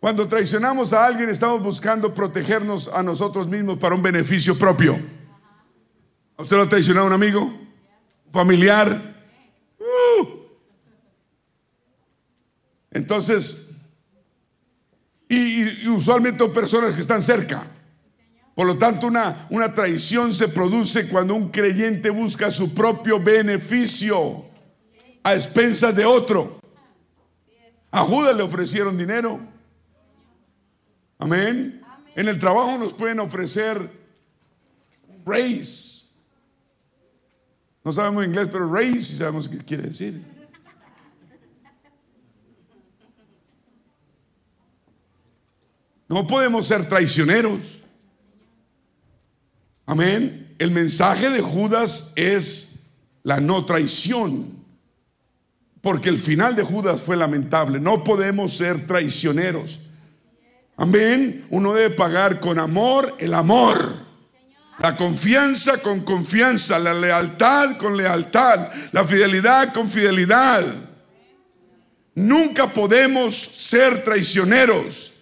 [0.00, 4.98] Cuando traicionamos a alguien estamos buscando protegernos a nosotros mismos para un beneficio propio.
[6.38, 7.52] ¿A usted lo ha traicionado un amigo?
[8.32, 8.98] ¿Familiar?
[9.78, 10.26] Uh.
[12.92, 13.72] Entonces,
[15.28, 17.62] y, usualmente son personas que están cerca.
[18.54, 24.46] Por lo tanto, una, una traición se produce cuando un creyente busca su propio beneficio
[25.22, 26.58] a expensas de otro.
[27.90, 29.49] A Judas le ofrecieron dinero.
[31.20, 31.82] Amén.
[32.16, 33.90] En el trabajo nos pueden ofrecer
[35.24, 36.06] raise.
[37.84, 40.22] No sabemos inglés, pero raise y sabemos qué quiere decir.
[46.08, 47.80] No podemos ser traicioneros.
[49.86, 50.54] Amén.
[50.58, 52.86] El mensaje de Judas es
[53.22, 54.58] la no traición.
[55.80, 57.78] Porque el final de Judas fue lamentable.
[57.78, 59.89] No podemos ser traicioneros.
[60.80, 61.44] Amén.
[61.50, 63.96] Uno debe pagar con amor el amor.
[64.78, 66.78] La confianza con confianza.
[66.78, 68.70] La lealtad con lealtad.
[68.92, 70.64] La fidelidad con fidelidad.
[72.14, 75.16] Nunca podemos ser traicioneros.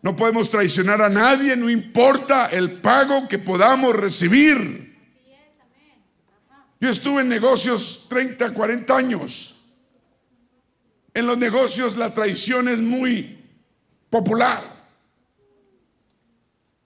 [0.00, 4.98] No podemos traicionar a nadie, no importa el pago que podamos recibir.
[6.80, 9.56] Yo estuve en negocios 30, 40 años.
[11.12, 13.38] En los negocios la traición es muy
[14.08, 14.73] popular.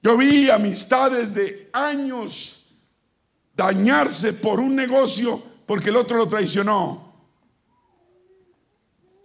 [0.08, 2.70] Yo vi amistades de años
[3.54, 7.12] dañarse por un negocio porque el otro lo traicionó.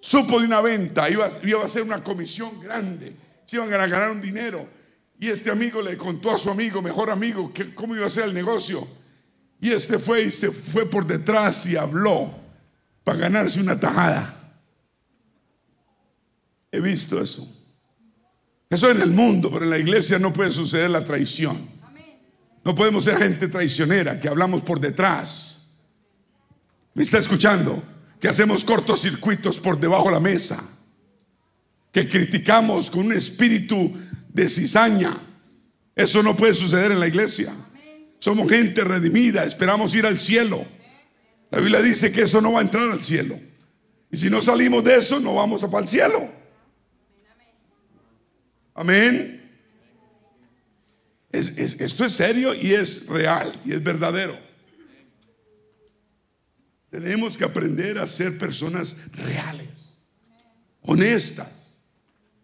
[0.02, 3.16] Supo de una venta, iba, a ser una comisión grande
[3.46, 4.68] se iban a ganar un dinero.
[5.22, 8.34] Y este amigo le contó a su amigo, mejor amigo, cómo iba a ser el
[8.34, 8.86] negocio.
[9.62, 12.30] Y este fue y se fue por detrás y habló
[13.06, 14.38] para ganarse una tajada.
[16.74, 17.63] He visto eso.
[18.74, 21.58] Eso en el mundo, pero en la iglesia no puede suceder la traición.
[22.66, 25.68] No podemos ser gente traicionera, que hablamos por detrás.
[26.96, 27.84] ¿Me está escuchando?
[28.20, 30.64] Que hacemos cortocircuitos por debajo de la mesa
[31.92, 33.94] que criticamos con un espíritu
[34.30, 35.16] de cizaña.
[35.96, 37.54] Eso no puede suceder en la iglesia.
[38.18, 40.66] Somos gente redimida, esperamos ir al cielo.
[41.52, 43.40] La Biblia dice que eso no va a entrar al cielo.
[44.10, 46.43] Y si no salimos de eso, no vamos a para el cielo.
[48.74, 49.40] Amén.
[51.32, 54.38] esto es serio y es real y es verdadero.
[56.90, 59.94] Tenemos que aprender a ser personas reales,
[60.82, 61.64] honestas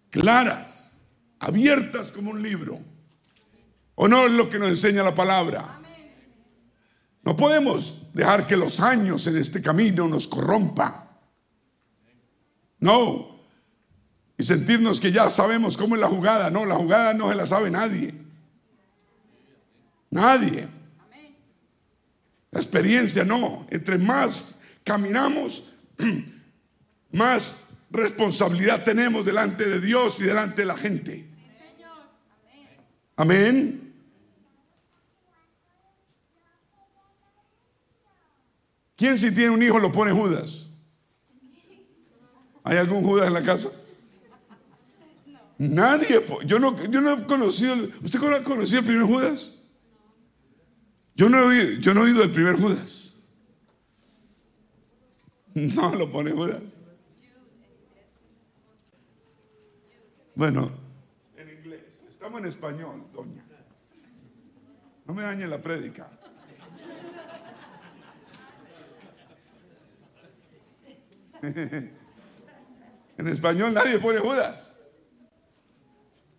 [0.09, 0.91] claras,
[1.39, 2.79] abiertas como un libro.
[3.95, 5.81] ¿O no es lo que nos enseña la palabra?
[7.23, 11.19] No podemos dejar que los años en este camino nos corrompa.
[12.79, 13.28] No.
[14.39, 16.49] Y sentirnos que ya sabemos cómo es la jugada.
[16.49, 18.13] No, la jugada no se la sabe nadie.
[20.09, 20.65] Nadie.
[22.49, 23.67] La experiencia no.
[23.69, 25.73] Entre más caminamos,
[27.11, 31.27] más responsabilidad tenemos delante de Dios y delante de la gente.
[33.17, 33.93] Amén.
[38.95, 40.67] ¿Quién si tiene un hijo lo pone Judas?
[42.63, 43.69] ¿Hay algún Judas en la casa?
[45.59, 46.25] Nadie.
[46.45, 47.75] Yo no, yo no he conocido.
[48.01, 49.53] ¿Usted ha conocido el primer Judas?
[51.15, 53.05] Yo no, he oído, yo no he oído el primer Judas.
[55.55, 56.61] No lo pone Judas.
[60.35, 60.71] Bueno,
[61.35, 62.01] en inglés.
[62.09, 63.43] Estamos en español, doña.
[65.05, 66.09] No me dañe la prédica.
[71.41, 71.97] en
[73.27, 74.68] español nadie pone Judas.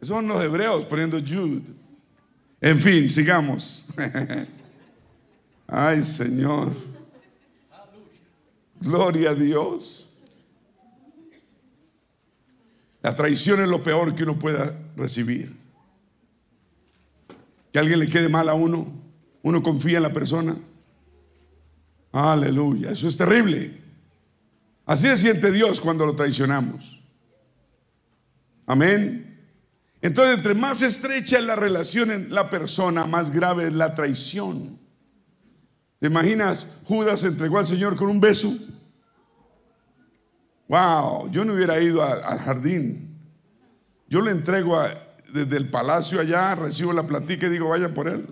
[0.03, 1.63] Son los hebreos poniendo Jude.
[2.61, 3.87] En fin, sigamos.
[5.67, 6.73] Ay, Señor.
[8.81, 10.11] Gloria a Dios.
[13.03, 15.57] La traición es lo peor que uno pueda recibir.
[17.73, 18.91] Que alguien le quede mal a uno.
[19.43, 20.57] Uno confía en la persona.
[22.13, 22.91] Aleluya.
[22.91, 23.81] Eso es terrible.
[24.87, 27.01] Así se siente Dios cuando lo traicionamos.
[28.67, 29.30] Amén.
[30.03, 34.79] Entonces, entre más estrecha es la relación en la persona, más grave es la traición.
[35.99, 36.67] ¿Te imaginas?
[36.85, 38.51] Judas entregó al Señor con un beso.
[40.69, 43.19] Wow, yo no hubiera ido al jardín.
[44.09, 44.81] Yo le entrego
[45.33, 48.27] desde el palacio allá, recibo la platica y digo, vayan por él.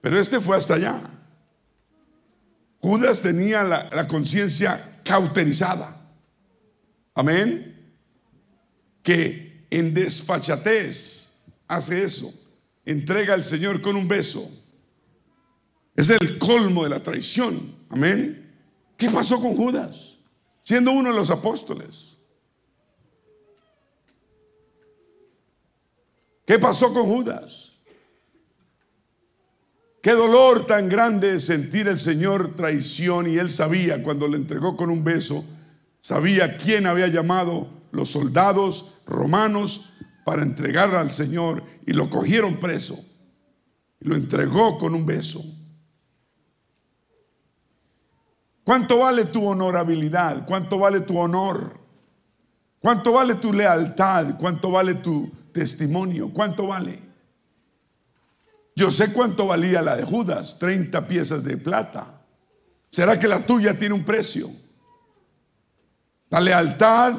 [0.00, 1.00] Pero este fue hasta allá.
[2.80, 5.96] Judas tenía la conciencia cauterizada.
[7.14, 7.96] Amén.
[9.02, 12.32] Que en desfachatez hace eso.
[12.84, 14.50] Entrega al Señor con un beso.
[15.94, 17.74] Es el colmo de la traición.
[17.90, 18.56] Amén.
[18.96, 20.18] ¿Qué pasó con Judas?
[20.62, 22.16] Siendo uno de los apóstoles.
[26.46, 27.74] ¿Qué pasó con Judas?
[30.00, 34.88] Qué dolor tan grande sentir el Señor traición y él sabía cuando le entregó con
[34.88, 35.44] un beso,
[36.00, 39.92] sabía quién había llamado los soldados romanos
[40.24, 43.02] para entregar al Señor y lo cogieron preso
[44.00, 45.42] y lo entregó con un beso.
[48.62, 50.44] ¿Cuánto vale tu honorabilidad?
[50.44, 51.80] ¿Cuánto vale tu honor?
[52.78, 54.36] ¿Cuánto vale tu lealtad?
[54.38, 56.30] ¿Cuánto vale tu testimonio?
[56.32, 57.00] ¿Cuánto vale?
[58.76, 62.22] Yo sé cuánto valía la de Judas, 30 piezas de plata.
[62.90, 64.50] ¿Será que la tuya tiene un precio?
[66.30, 67.14] La lealtad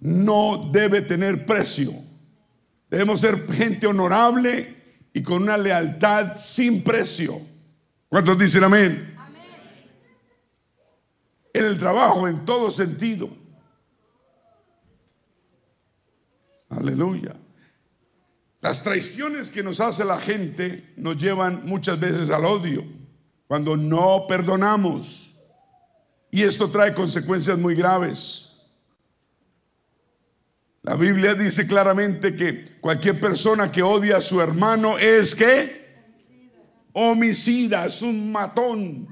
[0.00, 1.92] no debe tener precio.
[2.88, 4.76] Debemos ser gente honorable
[5.12, 7.40] y con una lealtad sin precio.
[8.08, 9.16] ¿Cuántos dicen amén?
[9.18, 9.44] amén?
[11.52, 13.30] En el trabajo, en todo sentido.
[16.70, 17.36] Aleluya.
[18.60, 22.84] Las traiciones que nos hace la gente nos llevan muchas veces al odio,
[23.46, 25.34] cuando no perdonamos.
[26.30, 28.49] Y esto trae consecuencias muy graves.
[30.82, 35.80] La Biblia dice claramente que cualquier persona que odia a su hermano es que
[36.92, 39.08] homicida, es un matón.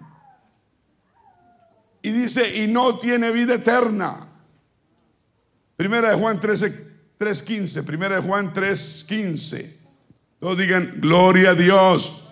[2.01, 4.27] Y dice, y no tiene vida eterna.
[5.77, 9.77] Primera de Juan 13, 3.15, primera de Juan 3.15.
[10.41, 12.25] Todos digan, gloria a Dios.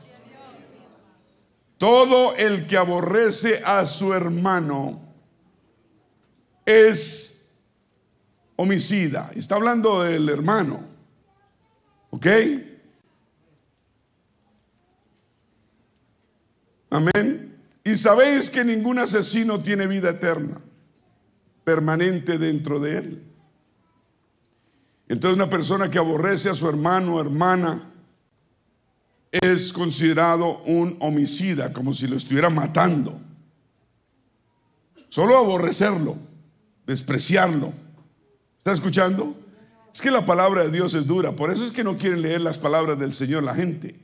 [1.77, 5.01] Todo el que aborrece a su hermano
[6.65, 7.36] es
[8.57, 9.31] homicida.
[9.35, 10.81] Está hablando del hermano.
[12.11, 12.27] ¿Ok?
[16.91, 17.57] Amén.
[17.85, 20.61] Y sabéis que ningún asesino tiene vida eterna,
[21.63, 23.23] permanente dentro de él.
[25.09, 27.81] Entonces una persona que aborrece a su hermano o hermana
[29.31, 33.21] es considerado un homicida, como si lo estuviera matando.
[35.09, 36.17] Solo aborrecerlo,
[36.87, 37.73] despreciarlo.
[38.67, 39.33] ¿Está escuchando?
[39.95, 42.41] Es que la palabra de Dios es dura, por eso es que no quieren leer
[42.41, 43.95] las palabras del Señor la gente.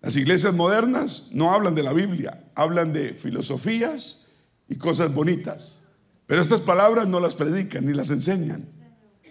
[0.00, 4.26] Las iglesias modernas no hablan de la Biblia, hablan de filosofías
[4.68, 5.82] y cosas bonitas.
[6.28, 8.64] Pero estas palabras no las predican ni las enseñan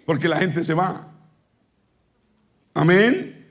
[0.04, 1.10] porque la gente se va.
[2.74, 3.48] Amén.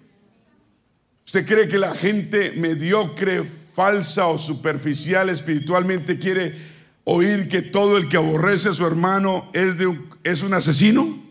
[1.26, 6.56] ¿Usted cree que la gente mediocre, falsa o superficial espiritualmente quiere
[7.10, 11.24] oír que todo el que aborrece a su hermano es, de un, es un asesino?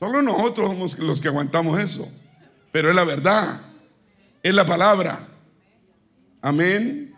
[0.00, 2.10] Solo nosotros somos los que aguantamos eso.
[2.72, 3.60] Pero es la verdad.
[4.42, 5.20] Es la palabra.
[6.42, 7.14] Amén.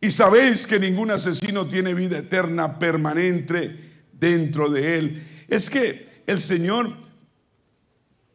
[0.00, 5.26] Y sabéis que ningún asesino tiene vida eterna permanente dentro de él.
[5.48, 6.90] Es que el Señor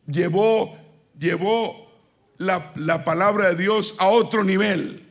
[0.07, 0.76] llevó,
[1.20, 1.91] llevó
[2.39, 5.07] la, la palabra de Dios a otro nivel.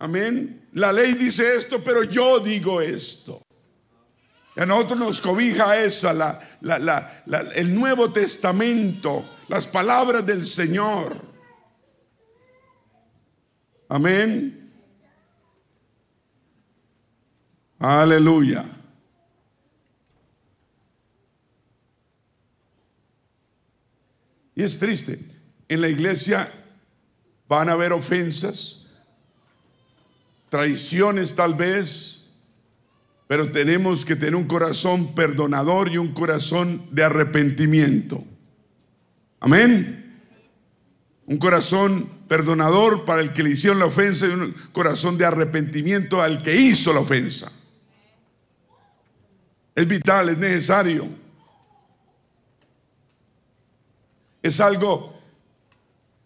[0.00, 0.59] Amén.
[0.72, 3.42] La ley dice esto, pero yo digo esto.
[4.56, 11.16] A nosotros nos cobija esa, la, el Nuevo Testamento, las palabras del Señor.
[13.88, 14.70] Amén.
[17.78, 18.64] Aleluya.
[24.54, 25.18] Y es triste.
[25.68, 26.46] En la iglesia
[27.48, 28.79] van a haber ofensas,
[30.50, 32.26] traiciones tal vez,
[33.26, 38.24] pero tenemos que tener un corazón perdonador y un corazón de arrepentimiento.
[39.38, 39.96] Amén.
[41.26, 46.20] Un corazón perdonador para el que le hicieron la ofensa y un corazón de arrepentimiento
[46.20, 47.50] al que hizo la ofensa.
[49.74, 51.08] Es vital, es necesario.
[54.42, 55.14] Es algo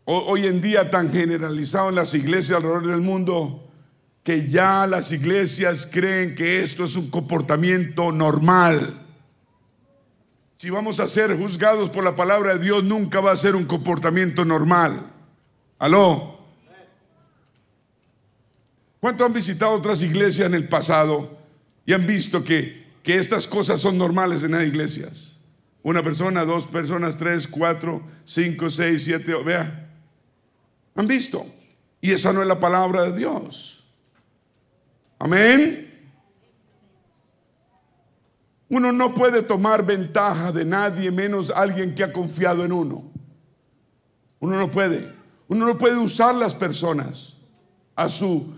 [0.06, 3.63] hoy en día tan generalizado en las iglesias alrededor del mundo
[4.24, 9.02] que ya las iglesias creen que esto es un comportamiento normal.
[10.56, 13.66] Si vamos a ser juzgados por la palabra de Dios, nunca va a ser un
[13.66, 15.12] comportamiento normal.
[15.78, 16.38] ¿Aló?
[18.98, 21.38] ¿Cuántos han visitado otras iglesias en el pasado
[21.84, 25.42] y han visto que, que estas cosas son normales en las iglesias?
[25.82, 29.90] Una persona, dos personas, tres, cuatro, cinco, seis, siete, vea.
[30.94, 31.44] Han visto.
[32.00, 33.73] Y esa no es la palabra de Dios.
[35.24, 35.90] Amén.
[38.68, 43.10] Uno no puede tomar ventaja de nadie menos alguien que ha confiado en uno.
[44.40, 45.14] Uno no puede.
[45.48, 47.38] Uno no puede usar las personas
[47.96, 48.52] a su,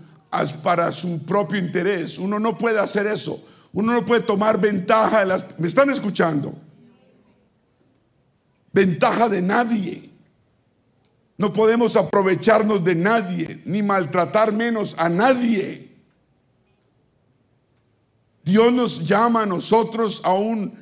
[0.61, 2.19] para su propio interés.
[2.19, 3.41] Uno no puede hacer eso.
[3.71, 5.45] Uno no puede tomar ventaja de las...
[5.57, 6.53] ¿Me están escuchando?
[8.73, 10.09] Ventaja de nadie.
[11.37, 15.86] No podemos aprovecharnos de nadie, ni maltratar menos a nadie.
[18.47, 20.73] Dios nos llama a nosotros a un,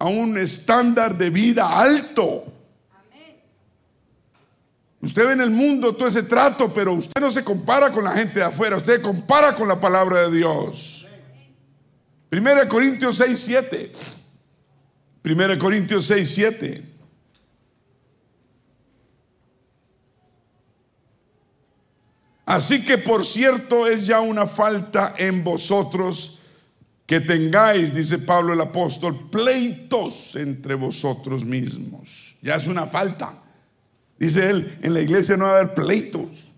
[0.00, 2.44] a un estándar de vida alto.
[5.00, 8.10] Usted ve en el mundo todo ese trato, pero usted no se compara con la
[8.10, 11.06] gente de afuera, usted compara con la palabra de Dios.
[12.28, 13.92] Primera Corintios 6, 7.
[15.22, 16.84] Primera Corintios 6, 7.
[22.46, 26.40] Así que por cierto es ya una falta en vosotros
[27.06, 32.36] que tengáis, dice Pablo el apóstol, pleitos entre vosotros mismos.
[32.40, 33.42] Ya es una falta.
[34.18, 36.52] Dice él, en la iglesia no va a haber pleitos.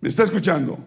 [0.00, 0.78] ¿Me está escuchando?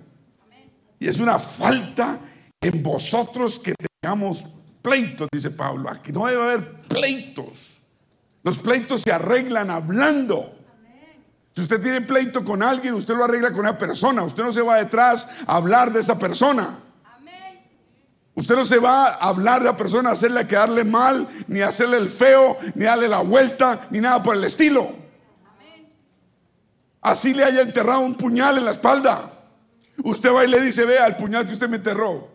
[0.99, 2.19] Y es una falta
[2.59, 4.45] en vosotros que tengamos
[4.81, 5.89] pleitos, dice Pablo.
[5.89, 7.77] Aquí no debe haber pleitos.
[8.43, 10.55] Los pleitos se arreglan hablando.
[11.53, 14.23] Si usted tiene pleito con alguien, usted lo arregla con una persona.
[14.23, 16.77] Usted no se va detrás a hablar de esa persona.
[18.37, 22.07] Usted no se va a hablar de la persona, hacerle quedarle mal, ni hacerle el
[22.07, 24.91] feo, ni darle la vuelta, ni nada por el estilo.
[27.01, 29.31] Así le haya enterrado un puñal en la espalda.
[30.03, 32.27] Usted va y le dice, vea el puñal que usted me enterró.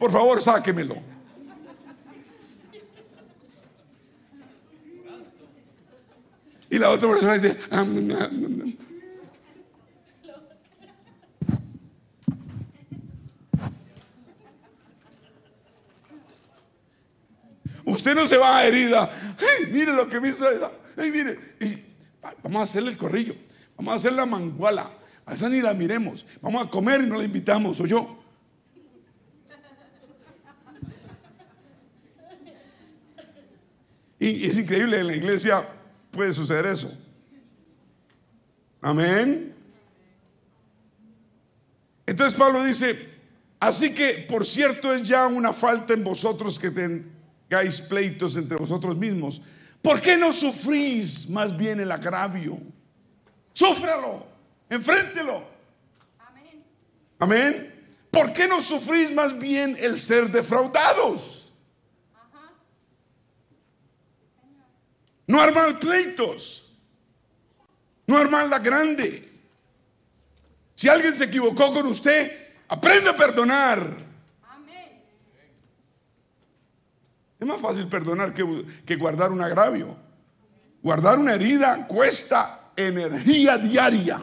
[0.00, 0.96] Por favor, sáquemelo.
[6.70, 7.84] Y la otra persona dice, ah,
[17.86, 19.10] Usted no se va a herida.
[19.70, 20.70] mire lo que me hizo esa.
[20.96, 21.38] mire.
[22.42, 23.34] vamos a hacerle el corrillo.
[23.76, 24.88] Vamos a hacer la manguala.
[25.26, 26.26] A esa ni la miremos.
[26.40, 27.80] Vamos a comer y no la invitamos.
[27.80, 28.24] O yo.
[34.18, 35.62] Y es increíble, en la iglesia
[36.10, 36.96] puede suceder eso.
[38.80, 39.54] Amén.
[42.06, 42.98] Entonces Pablo dice,
[43.60, 47.10] así que por cierto es ya una falta en vosotros que ten,
[47.88, 49.42] pleitos entre vosotros mismos.
[49.82, 52.58] ¿Por qué no sufrís más bien el agravio?
[53.52, 54.26] Súfralo,
[54.68, 55.46] enfréntelo.
[56.18, 56.64] Amén.
[57.18, 57.74] Amén.
[58.10, 61.52] ¿Por qué no sufrís más bien el ser defraudados?
[65.26, 66.72] No armar pleitos.
[68.06, 69.30] No armar la grande.
[70.74, 72.30] Si alguien se equivocó con usted,
[72.68, 74.13] aprenda a perdonar.
[77.44, 79.94] Es más fácil perdonar que, que guardar un agravio.
[80.82, 84.18] Guardar una herida cuesta energía diaria.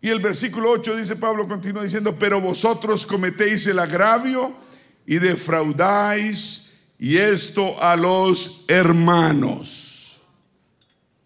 [0.00, 4.56] Y el versículo 8 dice Pablo, continúa diciendo, pero vosotros cometéis el agravio
[5.04, 10.22] y defraudáis y esto a los hermanos.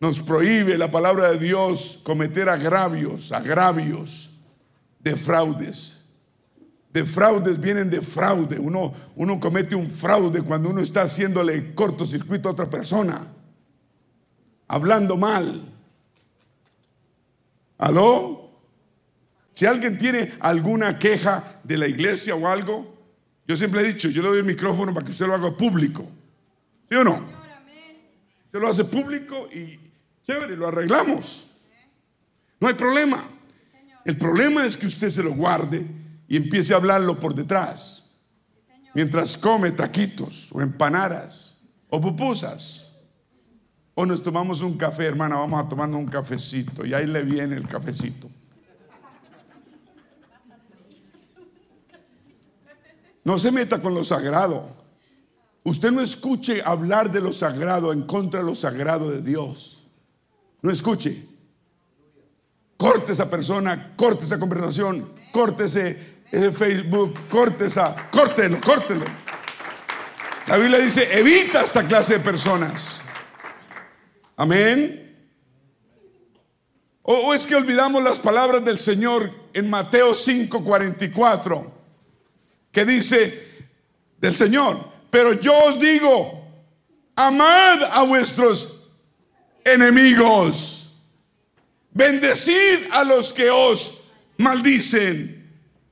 [0.00, 4.30] Nos prohíbe la palabra de Dios cometer agravios, agravios,
[4.98, 5.97] defraudes.
[6.98, 8.58] Defraudes vienen de fraude.
[8.58, 13.24] Uno, uno comete un fraude cuando uno está haciéndole cortocircuito a otra persona,
[14.66, 15.62] hablando mal.
[17.78, 18.50] ¿Aló?
[19.54, 22.96] Si alguien tiene alguna queja de la iglesia o algo,
[23.46, 26.08] yo siempre he dicho, yo le doy el micrófono para que usted lo haga público.
[26.90, 27.14] ¿Sí o no?
[28.46, 29.78] Usted lo hace público y
[30.26, 31.46] chévere, lo arreglamos.
[32.58, 33.22] No hay problema.
[34.04, 35.86] El problema es que usted se lo guarde
[36.28, 38.12] y empiece a hablarlo por detrás.
[38.94, 42.94] Mientras come taquitos o empanadas o pupusas.
[43.94, 46.86] O nos tomamos un café, hermana, vamos a tomarnos un cafecito.
[46.86, 48.30] Y ahí le viene el cafecito.
[53.24, 54.70] No se meta con lo sagrado.
[55.64, 59.88] Usted no escuche hablar de lo sagrado en contra de lo sagrado de Dios.
[60.62, 61.26] No escuche.
[62.76, 69.04] Corte esa persona, corte esa conversación, córtese ese Facebook, corte esa, córtelo, córtelo.
[70.46, 73.02] La Biblia dice, evita esta clase de personas.
[74.36, 75.04] Amén.
[77.02, 81.72] O, o es que olvidamos las palabras del Señor en Mateo 5:44
[82.70, 83.46] que dice
[84.18, 84.78] del Señor,
[85.10, 86.46] pero yo os digo,
[87.16, 88.90] amad a vuestros
[89.64, 91.00] enemigos,
[91.90, 94.04] bendecid a los que os
[94.36, 95.37] maldicen,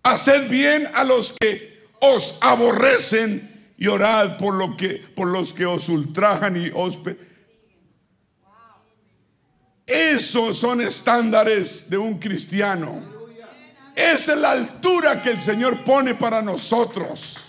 [0.07, 5.66] haced bien a los que os aborrecen y orad por lo que por los que
[5.66, 7.00] os ultrajan y os
[9.86, 13.14] esos son estándares de un cristiano.
[13.94, 17.48] Esa es la altura que el Señor pone para nosotros.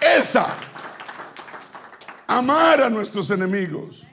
[0.00, 0.56] Esa.
[2.26, 4.06] Amar a nuestros enemigos.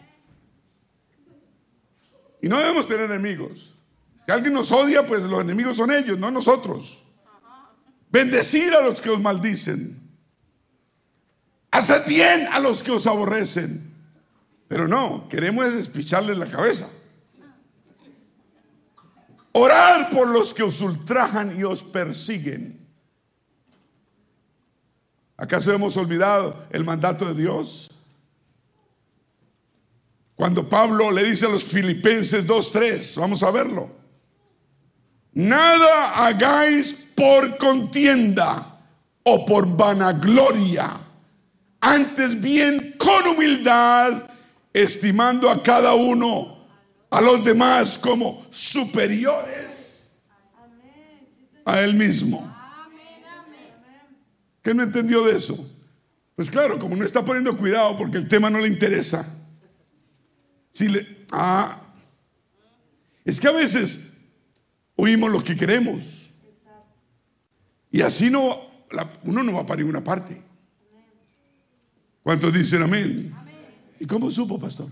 [2.42, 3.77] Y no debemos tener enemigos.
[4.28, 7.06] Si alguien nos odia, pues los enemigos son ellos, no nosotros.
[8.10, 9.98] Bendecir a los que os maldicen.
[11.72, 13.90] Haced bien a los que os aborrecen.
[14.68, 16.90] Pero no, queremos despicharles la cabeza.
[19.54, 22.86] Orar por los que os ultrajan y os persiguen.
[25.38, 27.90] ¿Acaso hemos olvidado el mandato de Dios?
[30.36, 33.97] Cuando Pablo le dice a los filipenses 2.3, vamos a verlo.
[35.38, 38.76] Nada hagáis por contienda
[39.24, 40.90] o por vanagloria,
[41.80, 44.28] antes bien con humildad,
[44.74, 46.58] estimando a cada uno
[47.12, 50.18] a los demás como superiores
[51.66, 52.52] a él mismo.
[54.64, 55.72] ¿Qué no entendió de eso?
[56.36, 59.24] Pues claro, como no está poniendo cuidado porque el tema no le interesa.
[60.72, 61.80] Si le, ah,
[63.24, 64.17] es que a veces
[64.98, 66.34] oímos lo que queremos.
[67.90, 68.42] Y así no,
[69.24, 70.42] uno no va para ninguna parte.
[72.22, 73.34] ¿Cuántos dicen amén?
[74.00, 74.90] ¿Y cómo supo, pastor?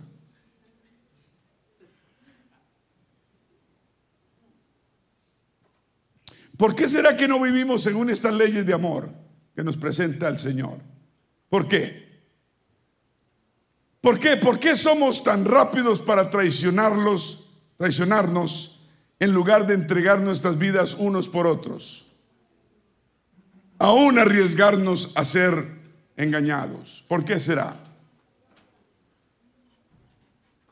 [6.57, 9.09] ¿Por qué será que no vivimos según estas leyes de amor
[9.53, 10.79] que nos presenta el Señor?
[11.49, 12.05] ¿Por qué?
[13.99, 14.37] ¿Por qué?
[14.37, 18.74] ¿Por qué somos tan rápidos para traicionarlos, traicionarnos
[19.19, 22.07] en lugar de entregar nuestras vidas unos por otros?
[23.77, 25.65] Aún arriesgarnos a ser
[26.15, 27.03] engañados.
[27.07, 27.77] ¿Por qué será?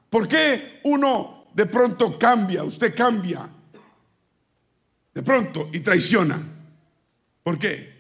[0.10, 3.50] ¿Por qué uno de pronto cambia, usted cambia
[5.14, 6.42] de pronto y traiciona.
[7.44, 7.94] ¿Por qué?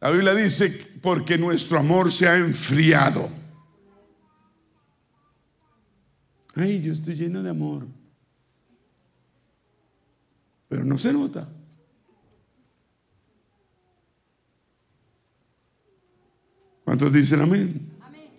[0.00, 3.28] La Biblia dice, porque nuestro amor se ha enfriado.
[6.56, 7.86] Ay, yo estoy lleno de amor.
[10.68, 11.48] Pero no se nota.
[16.84, 17.92] ¿Cuántos dicen amén?
[18.00, 18.30] amén?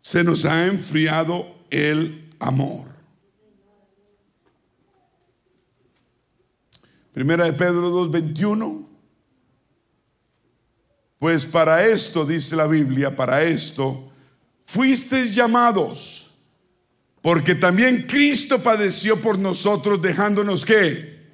[0.00, 2.86] Se nos ha enfriado el amor.
[7.12, 8.86] Primera de Pedro 2:21.
[11.18, 14.10] Pues para esto, dice la Biblia, para esto
[14.60, 16.33] fuisteis llamados,
[17.24, 21.24] porque también Cristo padeció por nosotros, dejándonos qué?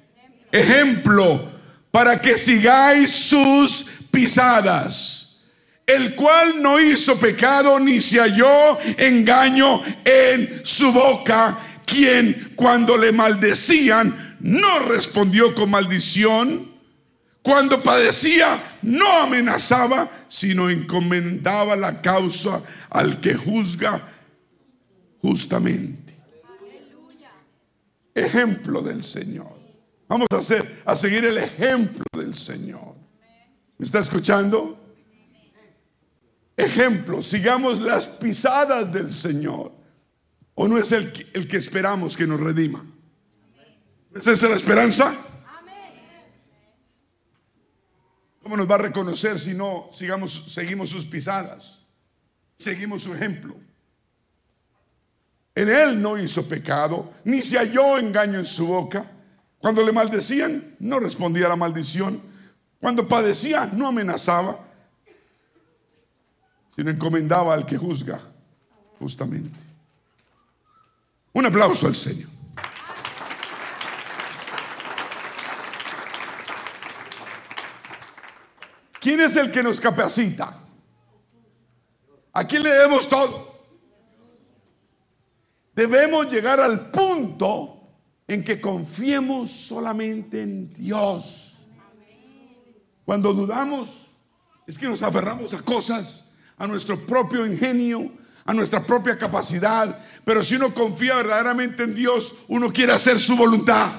[0.49, 1.51] Ejemplo,
[1.91, 5.41] para que sigáis sus pisadas,
[5.85, 13.11] el cual no hizo pecado ni se halló engaño en su boca, quien cuando le
[13.11, 16.71] maldecían no respondió con maldición,
[17.41, 24.01] cuando padecía no amenazaba, sino encomendaba la causa al que juzga
[25.21, 26.15] justamente.
[28.13, 29.59] Ejemplo del Señor.
[30.07, 32.95] Vamos a hacer a seguir el ejemplo del Señor.
[33.77, 34.77] ¿Me está escuchando?
[36.57, 39.71] Ejemplo, sigamos las pisadas del Señor.
[40.53, 42.85] ¿O no es el, el que esperamos que nos redima?
[44.13, 45.15] ¿Es esa la esperanza?
[48.43, 51.85] ¿Cómo nos va a reconocer si no sigamos, seguimos sus pisadas?
[52.57, 53.55] Seguimos su ejemplo.
[55.53, 59.05] En él no hizo pecado, ni se halló engaño en su boca.
[59.59, 62.21] Cuando le maldecían, no respondía a la maldición.
[62.79, 64.57] Cuando padecía, no amenazaba,
[66.75, 68.19] sino encomendaba al que juzga
[68.99, 69.59] justamente.
[71.33, 72.29] Un aplauso al Señor.
[78.99, 80.55] ¿Quién es el que nos capacita?
[82.33, 83.50] ¿A quién le debemos todo?
[85.81, 87.81] Debemos llegar al punto
[88.27, 91.63] en que confiemos solamente en Dios.
[93.03, 94.11] Cuando dudamos,
[94.67, 98.11] es que nos aferramos a cosas, a nuestro propio ingenio,
[98.45, 99.99] a nuestra propia capacidad.
[100.23, 103.91] Pero si uno confía verdaderamente en Dios, uno quiere hacer su voluntad.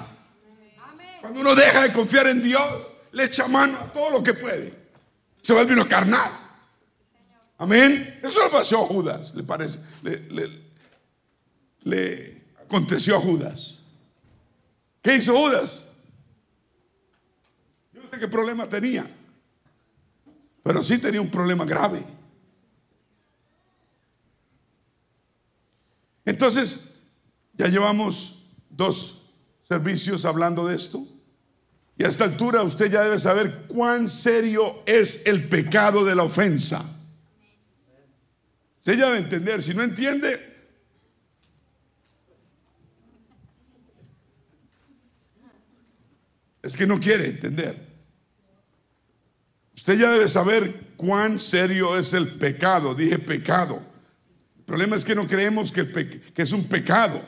[1.20, 4.83] Cuando uno deja de confiar en Dios, le echa mano a todo lo que puede
[5.41, 6.30] se vuelve uno carnal.
[7.59, 8.20] Amén.
[8.22, 9.80] Eso le pasó a Judas, le parece.
[12.59, 13.83] Aconteció a Judas.
[15.03, 15.91] ¿Qué hizo Judas?
[17.93, 19.07] Yo no sé qué problema tenía,
[20.62, 22.05] pero sí tenía un problema grave.
[26.24, 27.01] Entonces,
[27.55, 31.05] ya llevamos dos servicios hablando de esto.
[31.99, 36.22] Y a esta altura usted ya debe saber cuán serio es el pecado de la
[36.22, 36.85] ofensa.
[38.78, 40.51] Usted ya debe entender, si no entiende,
[46.63, 47.77] es que no quiere entender.
[49.75, 52.95] Usted ya debe saber cuán serio es el pecado.
[52.95, 53.83] Dije pecado.
[54.59, 55.91] El problema es que no creemos que,
[56.33, 57.21] que es un pecado.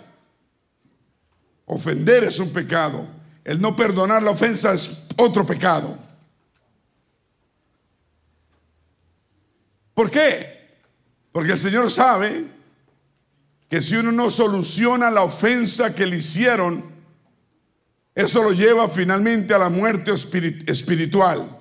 [1.66, 3.06] Ofender es un pecado.
[3.42, 5.98] El no perdonar la ofensa es otro pecado.
[9.92, 10.78] ¿Por qué?
[11.32, 12.46] Porque el Señor sabe
[13.68, 16.93] que si uno no soluciona la ofensa que le hicieron,
[18.14, 21.60] eso lo lleva finalmente a la muerte espiritual.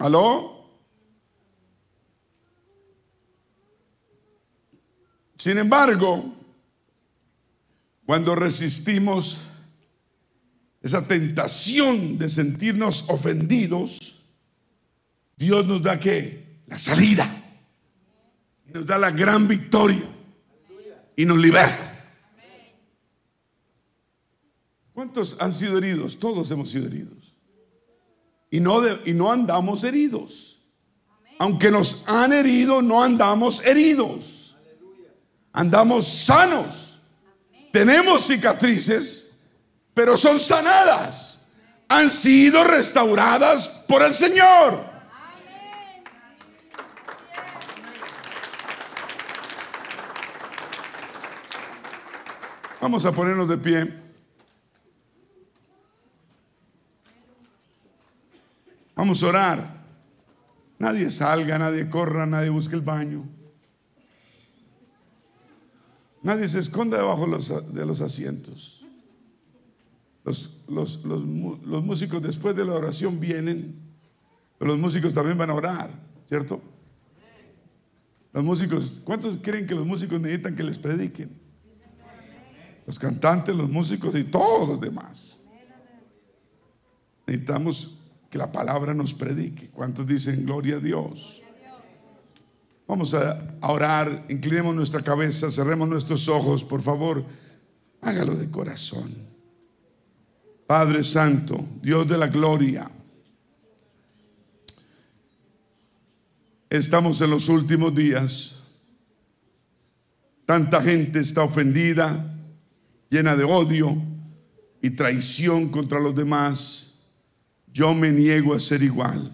[0.00, 0.54] ¿Aló?
[5.36, 6.34] Sin embargo,
[8.04, 9.42] cuando resistimos
[10.82, 14.22] esa tentación de sentirnos ofendidos,
[15.36, 17.30] Dios nos da que la salida,
[18.72, 20.02] nos da la gran victoria
[21.14, 21.93] y nos libera.
[24.94, 26.18] ¿Cuántos han sido heridos?
[26.18, 27.34] Todos hemos sido heridos.
[28.50, 30.62] Y no, y no andamos heridos.
[31.38, 34.56] Aunque nos han herido, no andamos heridos.
[35.52, 37.00] Andamos sanos.
[37.70, 39.34] Tenemos cicatrices
[39.94, 41.38] pero son sanadas,
[41.88, 44.92] han sido restauradas por el Señor.
[52.80, 54.03] Vamos a ponernos de pie.
[58.94, 59.84] Vamos a orar.
[60.78, 63.28] Nadie salga, nadie corra, nadie busque el baño.
[66.22, 68.84] Nadie se esconda debajo de los asientos.
[70.24, 71.24] Los, los,
[71.84, 73.78] músicos después de la oración vienen,
[74.58, 75.90] pero los músicos también van a orar,
[76.26, 76.62] ¿cierto?
[78.32, 81.38] Los músicos, ¿cuántos creen que los músicos necesitan que les prediquen?
[82.86, 85.42] Los cantantes, los músicos y todos los demás.
[87.26, 87.98] Necesitamos
[88.34, 89.68] que la palabra nos predique.
[89.68, 91.40] ¿Cuántos dicen gloria a Dios?
[92.88, 97.24] Vamos a, orar, inclinemos nuestra cabeza, cerremos nuestros ojos, por favor,
[98.00, 99.14] hágalo de corazón.
[100.66, 102.90] Padre Santo, Dios de la gloria.
[106.68, 108.56] Estamos en los últimos días.
[110.44, 112.34] Tanta gente está ofendida,
[113.10, 113.96] llena de odio
[114.82, 116.83] y traición contra los demás.
[117.74, 119.32] Yo me niego a ser igual.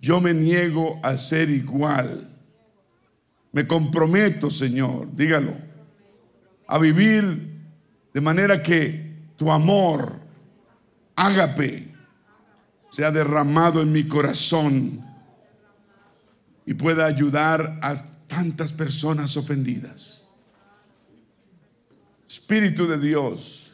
[0.00, 2.28] Yo me niego a ser igual.
[3.52, 5.56] Me comprometo, Señor, dígalo,
[6.66, 7.24] a vivir
[8.12, 10.12] de manera que tu amor,
[11.14, 11.88] ágape,
[12.90, 15.04] sea derramado en mi corazón
[16.66, 17.94] y pueda ayudar a
[18.26, 20.24] tantas personas ofendidas.
[22.26, 23.73] Espíritu de Dios,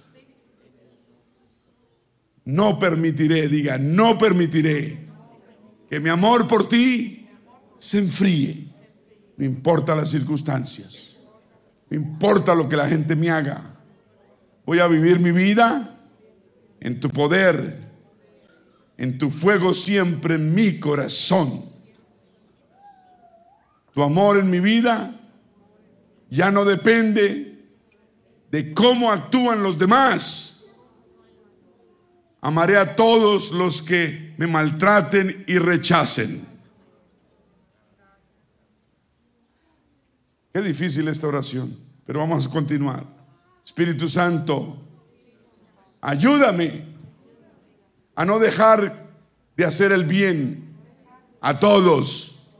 [2.52, 5.08] no permitiré, diga, no permitiré
[5.88, 7.28] que mi amor por ti
[7.78, 8.68] se enfríe.
[9.36, 11.16] No importa las circunstancias,
[11.88, 13.62] no importa lo que la gente me haga.
[14.66, 15.98] Voy a vivir mi vida
[16.80, 17.78] en tu poder,
[18.98, 21.70] en tu fuego siempre en mi corazón
[23.94, 25.14] tu amor en mi vida
[26.30, 27.58] ya no depende
[28.50, 30.49] de cómo actúan los demás.
[32.42, 36.46] Amaré a todos los que me maltraten y rechacen.
[40.52, 41.76] Qué difícil esta oración,
[42.06, 43.04] pero vamos a continuar.
[43.64, 44.78] Espíritu Santo,
[46.00, 46.84] ayúdame
[48.16, 49.08] a no dejar
[49.56, 50.76] de hacer el bien
[51.40, 52.50] a todos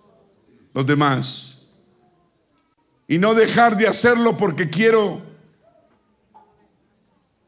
[0.72, 1.62] los demás.
[3.08, 5.20] Y no dejar de hacerlo porque quiero,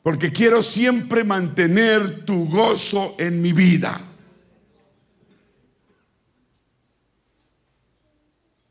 [0.02, 4.00] porque quiero siempre mantener tu gozo en mi vida.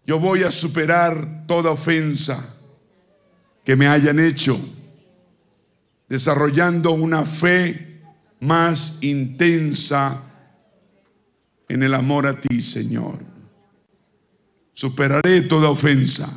[0.06, 2.56] Yo voy a superar toda ofensa
[3.64, 4.60] que me hayan hecho,
[6.10, 8.02] desarrollando una fe
[8.42, 10.22] más intensa
[11.70, 13.20] en el amor a ti, Señor.
[14.74, 16.28] Superaré toda ofensa.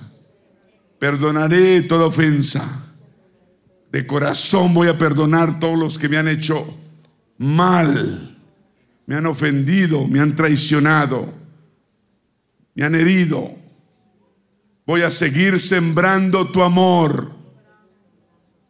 [1.01, 2.94] Perdonaré toda ofensa.
[3.95, 6.67] De corazón voy a perdonar todos los que me han hecho
[7.39, 8.37] mal.
[9.07, 11.33] Me han ofendido, me han traicionado,
[12.75, 13.55] me han herido.
[14.85, 17.31] Voy a seguir sembrando tu amor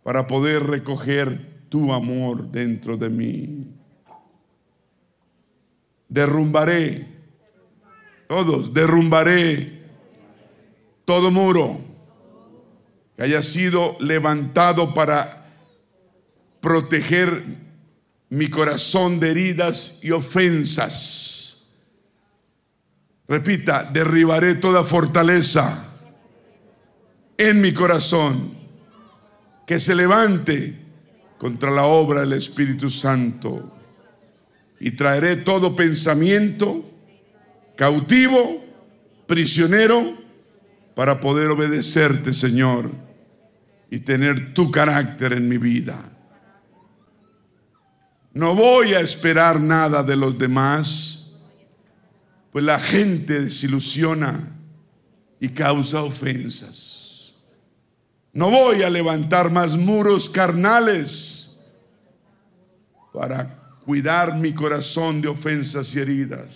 [0.03, 3.66] para poder recoger tu amor dentro de mí.
[6.07, 7.09] Derrumbaré
[8.29, 9.87] todos, derrumbaré
[11.07, 11.93] todo muro
[13.16, 15.44] que haya sido levantado para
[16.60, 17.44] proteger
[18.30, 21.76] mi corazón de heridas y ofensas.
[23.28, 25.86] Repita, derribaré toda fortaleza
[27.38, 28.56] en mi corazón
[29.66, 30.78] que se levante
[31.38, 33.70] contra la obra del Espíritu Santo.
[34.80, 36.84] Y traeré todo pensamiento
[37.76, 38.64] cautivo,
[39.26, 40.18] prisionero,
[40.94, 43.03] para poder obedecerte, Señor,
[43.95, 45.97] y tener tu carácter en mi vida.
[48.32, 51.36] No voy a esperar nada de los demás,
[52.51, 54.59] pues la gente desilusiona
[55.38, 57.36] y causa ofensas.
[58.32, 61.61] No voy a levantar más muros carnales
[63.12, 66.51] para cuidar mi corazón de ofensas y heridas.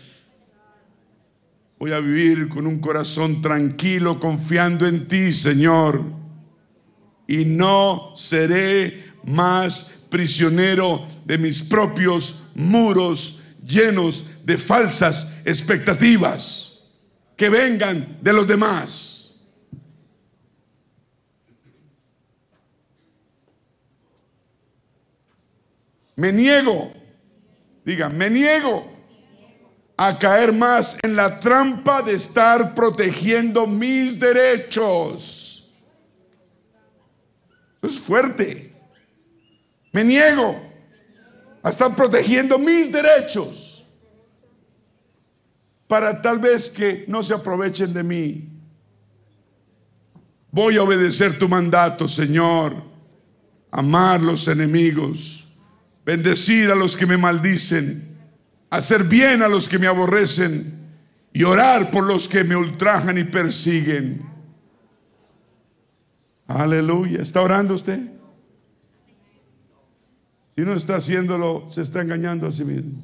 [1.79, 6.19] Voy a vivir con un corazón tranquilo, confiando en ti, Señor.
[7.29, 16.79] Y no seré más prisionero de mis propios muros llenos de falsas expectativas
[17.37, 19.35] que vengan de los demás.
[26.17, 26.93] Me niego,
[27.85, 28.91] diga, me niego
[29.97, 35.58] a caer más en la trampa de estar protegiendo mis derechos.
[37.89, 38.73] Es fuerte.
[39.93, 40.61] Me niego
[41.63, 43.87] a estar protegiendo mis derechos
[45.87, 48.49] para tal vez que no se aprovechen de mí.
[50.51, 52.75] Voy a obedecer tu mandato, Señor.
[53.71, 55.49] Amar los enemigos,
[56.05, 58.09] bendecir a los que me maldicen
[58.71, 60.75] hacer bien a los que me aborrecen
[61.33, 64.28] y orar por los que me ultrajan y persiguen.
[66.49, 67.23] Aleluya.
[67.23, 68.01] ¿Está orando usted?
[70.57, 73.01] Si no está haciéndolo, se está engañando a sí mismo.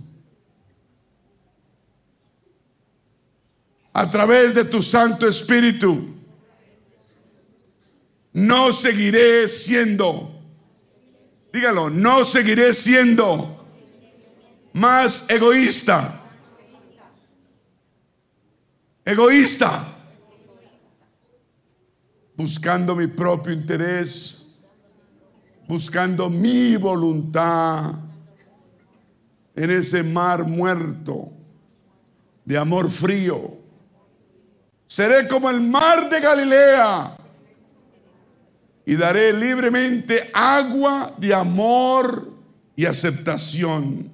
[3.93, 6.17] A través de tu Santo Espíritu,
[8.33, 10.35] no seguiré siendo
[11.55, 13.65] Dígalo, no seguiré siendo
[14.73, 16.21] más egoísta.
[19.05, 19.94] Egoísta.
[22.37, 24.47] Buscando mi propio interés.
[25.69, 27.93] Buscando mi voluntad.
[29.57, 31.31] En ese mar muerto
[32.45, 33.57] de amor frío.
[34.87, 37.17] Seré como el mar de Galilea
[38.87, 42.31] y daré libremente agua de amor
[42.77, 44.11] y aceptación,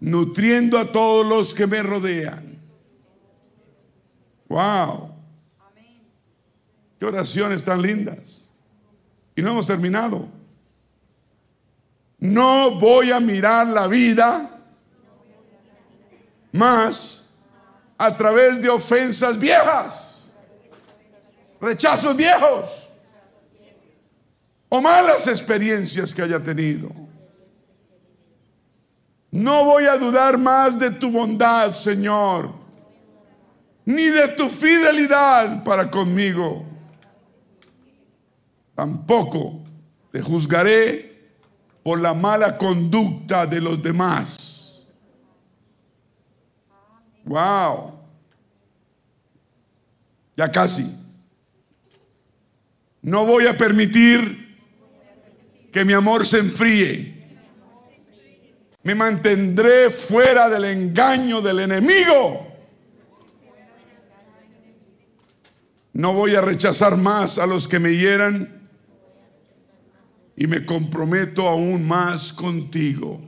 [0.00, 2.58] nutriendo a todos los que me rodean.
[4.48, 5.13] Wow.
[7.04, 8.50] Oraciones tan lindas.
[9.36, 10.28] Y no hemos terminado.
[12.18, 14.50] No voy a mirar la vida
[16.52, 17.30] más
[17.98, 20.24] a través de ofensas viejas,
[21.60, 22.88] rechazos viejos
[24.68, 26.90] o malas experiencias que haya tenido.
[29.30, 32.54] No voy a dudar más de tu bondad, Señor,
[33.84, 36.73] ni de tu fidelidad para conmigo.
[38.74, 39.62] Tampoco
[40.10, 41.14] te juzgaré
[41.82, 44.82] por la mala conducta de los demás.
[47.24, 47.92] Wow.
[50.36, 50.92] Ya casi.
[53.02, 54.58] No voy a permitir
[55.70, 57.12] que mi amor se enfríe.
[58.82, 62.46] Me mantendré fuera del engaño del enemigo.
[65.92, 68.63] No voy a rechazar más a los que me hieran
[70.36, 73.20] y me comprometo aún más contigo.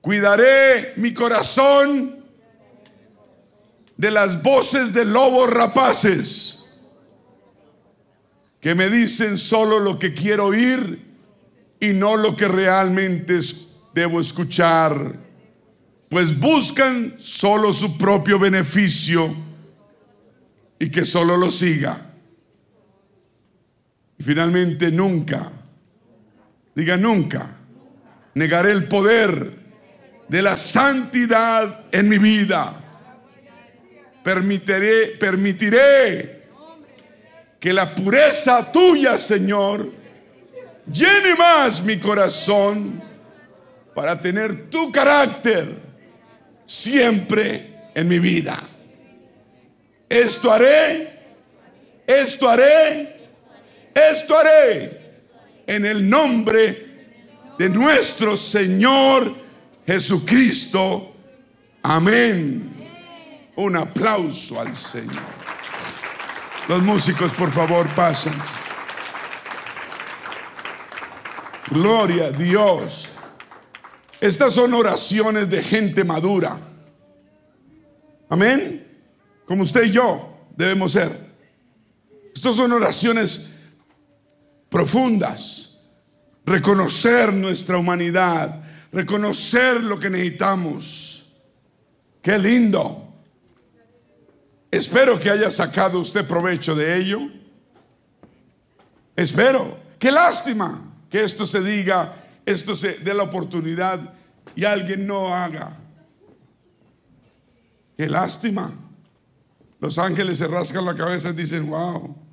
[0.00, 2.24] Cuidaré mi corazón
[3.96, 6.64] de las voces de lobos rapaces
[8.60, 11.04] que me dicen solo lo que quiero oír
[11.80, 13.38] y no lo que realmente
[13.92, 15.18] debo escuchar,
[16.08, 19.34] pues buscan solo su propio beneficio
[20.78, 22.13] y que solo lo siga.
[24.24, 25.50] Finalmente nunca,
[26.74, 27.46] diga nunca,
[28.32, 29.52] negaré el poder
[30.26, 32.72] de la santidad en mi vida.
[34.22, 36.46] Permitiré, permitiré
[37.60, 39.92] que la pureza tuya, Señor,
[40.90, 43.02] llene más mi corazón
[43.94, 45.68] para tener tu carácter
[46.64, 48.58] siempre en mi vida.
[50.08, 51.12] Esto haré,
[52.06, 53.13] esto haré,
[53.94, 55.04] esto haré
[55.66, 56.94] en el nombre
[57.58, 59.34] de nuestro Señor
[59.86, 61.14] Jesucristo.
[61.82, 62.72] Amén.
[63.56, 65.22] Un aplauso al Señor.
[66.68, 68.34] Los músicos, por favor, pasan.
[71.70, 73.10] Gloria a Dios.
[74.20, 76.58] Estas son oraciones de gente madura.
[78.30, 78.86] Amén.
[79.44, 81.12] Como usted y yo debemos ser.
[82.34, 83.50] Estas son oraciones
[84.74, 85.78] profundas.
[86.44, 88.60] Reconocer nuestra humanidad.
[88.90, 91.28] Reconocer lo que necesitamos.
[92.20, 93.14] Qué lindo.
[94.72, 97.20] Espero que haya sacado usted provecho de ello.
[99.14, 99.78] Espero.
[99.96, 102.12] Qué lástima que esto se diga,
[102.44, 104.12] esto se dé la oportunidad
[104.56, 105.72] y alguien no haga.
[107.96, 108.74] Qué lástima.
[109.78, 112.23] Los ángeles se rascan la cabeza y dicen, wow.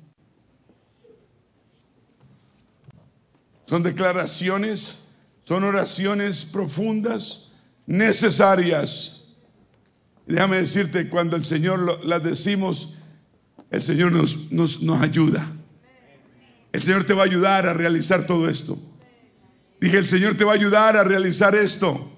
[3.72, 5.04] Son declaraciones,
[5.42, 7.52] son oraciones profundas,
[7.86, 9.30] necesarias
[10.26, 12.98] déjame decirte, cuando el Señor las decimos,
[13.70, 15.50] el Señor nos, nos, nos ayuda.
[16.70, 18.78] El Señor te va a ayudar a realizar todo esto.
[19.80, 22.11] Dije, el Señor te va a ayudar a realizar esto.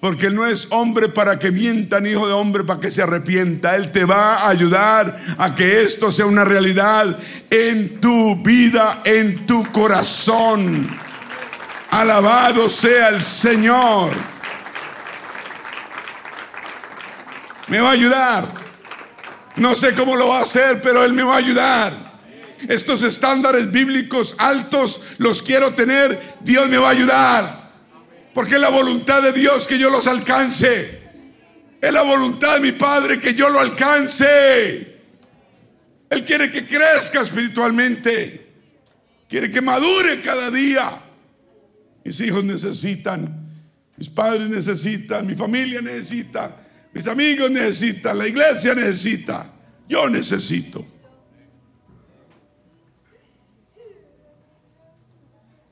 [0.00, 3.02] Porque Él no es hombre para que mienta, ni hijo de hombre para que se
[3.02, 3.76] arrepienta.
[3.76, 7.18] Él te va a ayudar a que esto sea una realidad
[7.50, 10.88] en tu vida, en tu corazón.
[11.90, 14.30] Alabado sea el Señor.
[17.70, 18.44] me va a ayudar.
[19.56, 22.10] No sé cómo lo va a hacer, pero Él me va a ayudar.
[22.68, 26.36] Estos estándares bíblicos altos los quiero tener.
[26.40, 27.59] Dios me va a ayudar.
[28.34, 31.00] Porque es la voluntad de Dios que yo los alcance.
[31.80, 35.00] Es la voluntad de mi Padre que yo lo alcance.
[36.08, 38.48] Él quiere que crezca espiritualmente.
[39.28, 40.90] Quiere que madure cada día.
[42.04, 43.48] Mis hijos necesitan.
[43.96, 45.26] Mis padres necesitan.
[45.26, 46.60] Mi familia necesita.
[46.92, 49.46] Mis amigos necesitan, la iglesia necesita,
[49.88, 50.84] yo necesito.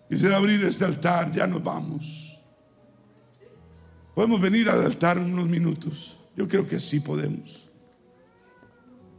[0.09, 2.28] Quisiera abrir este altar, ya nos vamos.
[4.19, 6.19] ¿Podemos venir al altar unos minutos?
[6.35, 7.69] Yo creo que sí podemos.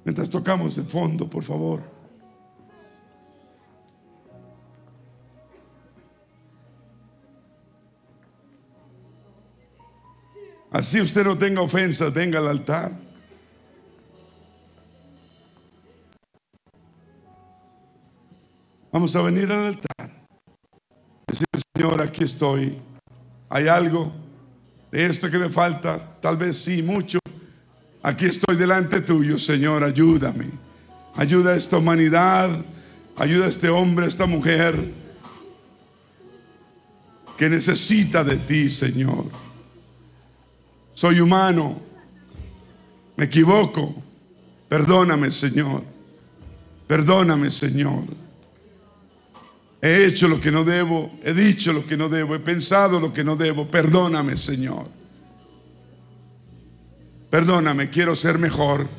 [0.03, 1.81] Mientras tocamos de fondo, por favor.
[10.69, 12.91] Así usted no tenga ofensas, venga al altar.
[18.91, 20.11] Vamos a venir al altar.
[21.25, 22.81] Decir, Señor, aquí estoy.
[23.49, 24.18] ¿Hay algo
[24.91, 25.97] de esto que me falta?
[26.21, 27.19] Tal vez sí, mucho.
[28.01, 30.49] Aquí estoy delante tuyo, Señor, ayúdame.
[31.15, 32.49] Ayuda a esta humanidad,
[33.17, 34.93] ayuda a este hombre, a esta mujer
[37.37, 39.25] que necesita de ti, Señor.
[40.93, 41.79] Soy humano,
[43.15, 43.95] me equivoco.
[44.67, 45.83] Perdóname, Señor.
[46.87, 48.03] Perdóname, Señor.
[49.81, 53.13] He hecho lo que no debo, he dicho lo que no debo, he pensado lo
[53.13, 53.65] que no debo.
[53.67, 54.87] Perdóname, Señor.
[57.29, 58.89] Perdóname, quiero ser mejor.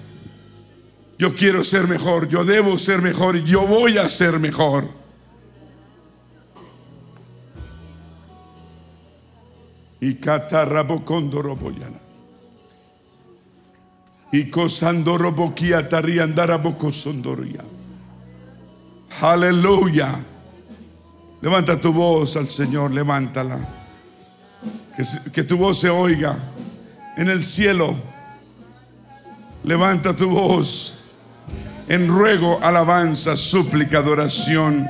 [1.18, 4.88] Yo quiero ser mejor, yo debo ser mejor y yo voy a ser mejor.
[10.00, 12.00] Y catarrabocondoroboyana.
[14.32, 17.64] Y cosandoroboquia tariandarabocosondoria.
[19.20, 20.18] Aleluya.
[21.42, 23.58] Levanta tu voz al Señor, levántala.
[24.96, 26.36] Que, que tu voz se oiga
[27.16, 27.96] en el cielo.
[29.64, 31.00] Levanta tu voz
[31.88, 34.88] en ruego, alabanza, súplica, adoración.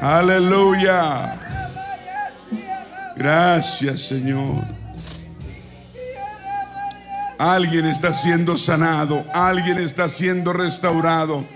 [0.00, 1.34] Aleluya.
[3.16, 4.77] Gracias, Señor.
[7.38, 11.46] Alguien está siendo sanado, alguien está siendo restaurado.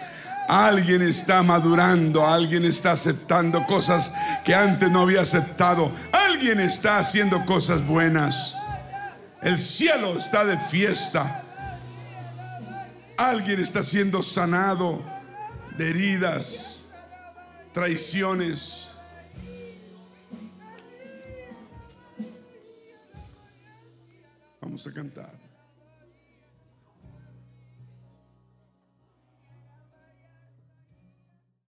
[0.49, 4.13] Alguien está madurando, alguien está aceptando cosas
[4.45, 5.93] que antes no había aceptado.
[6.13, 8.57] Alguien está haciendo cosas buenas.
[9.43, 11.43] El cielo está de fiesta.
[13.17, 15.03] Alguien está siendo sanado
[15.79, 16.91] de heridas,
[17.73, 18.95] traiciones.
[24.61, 25.42] Vamos a cantar.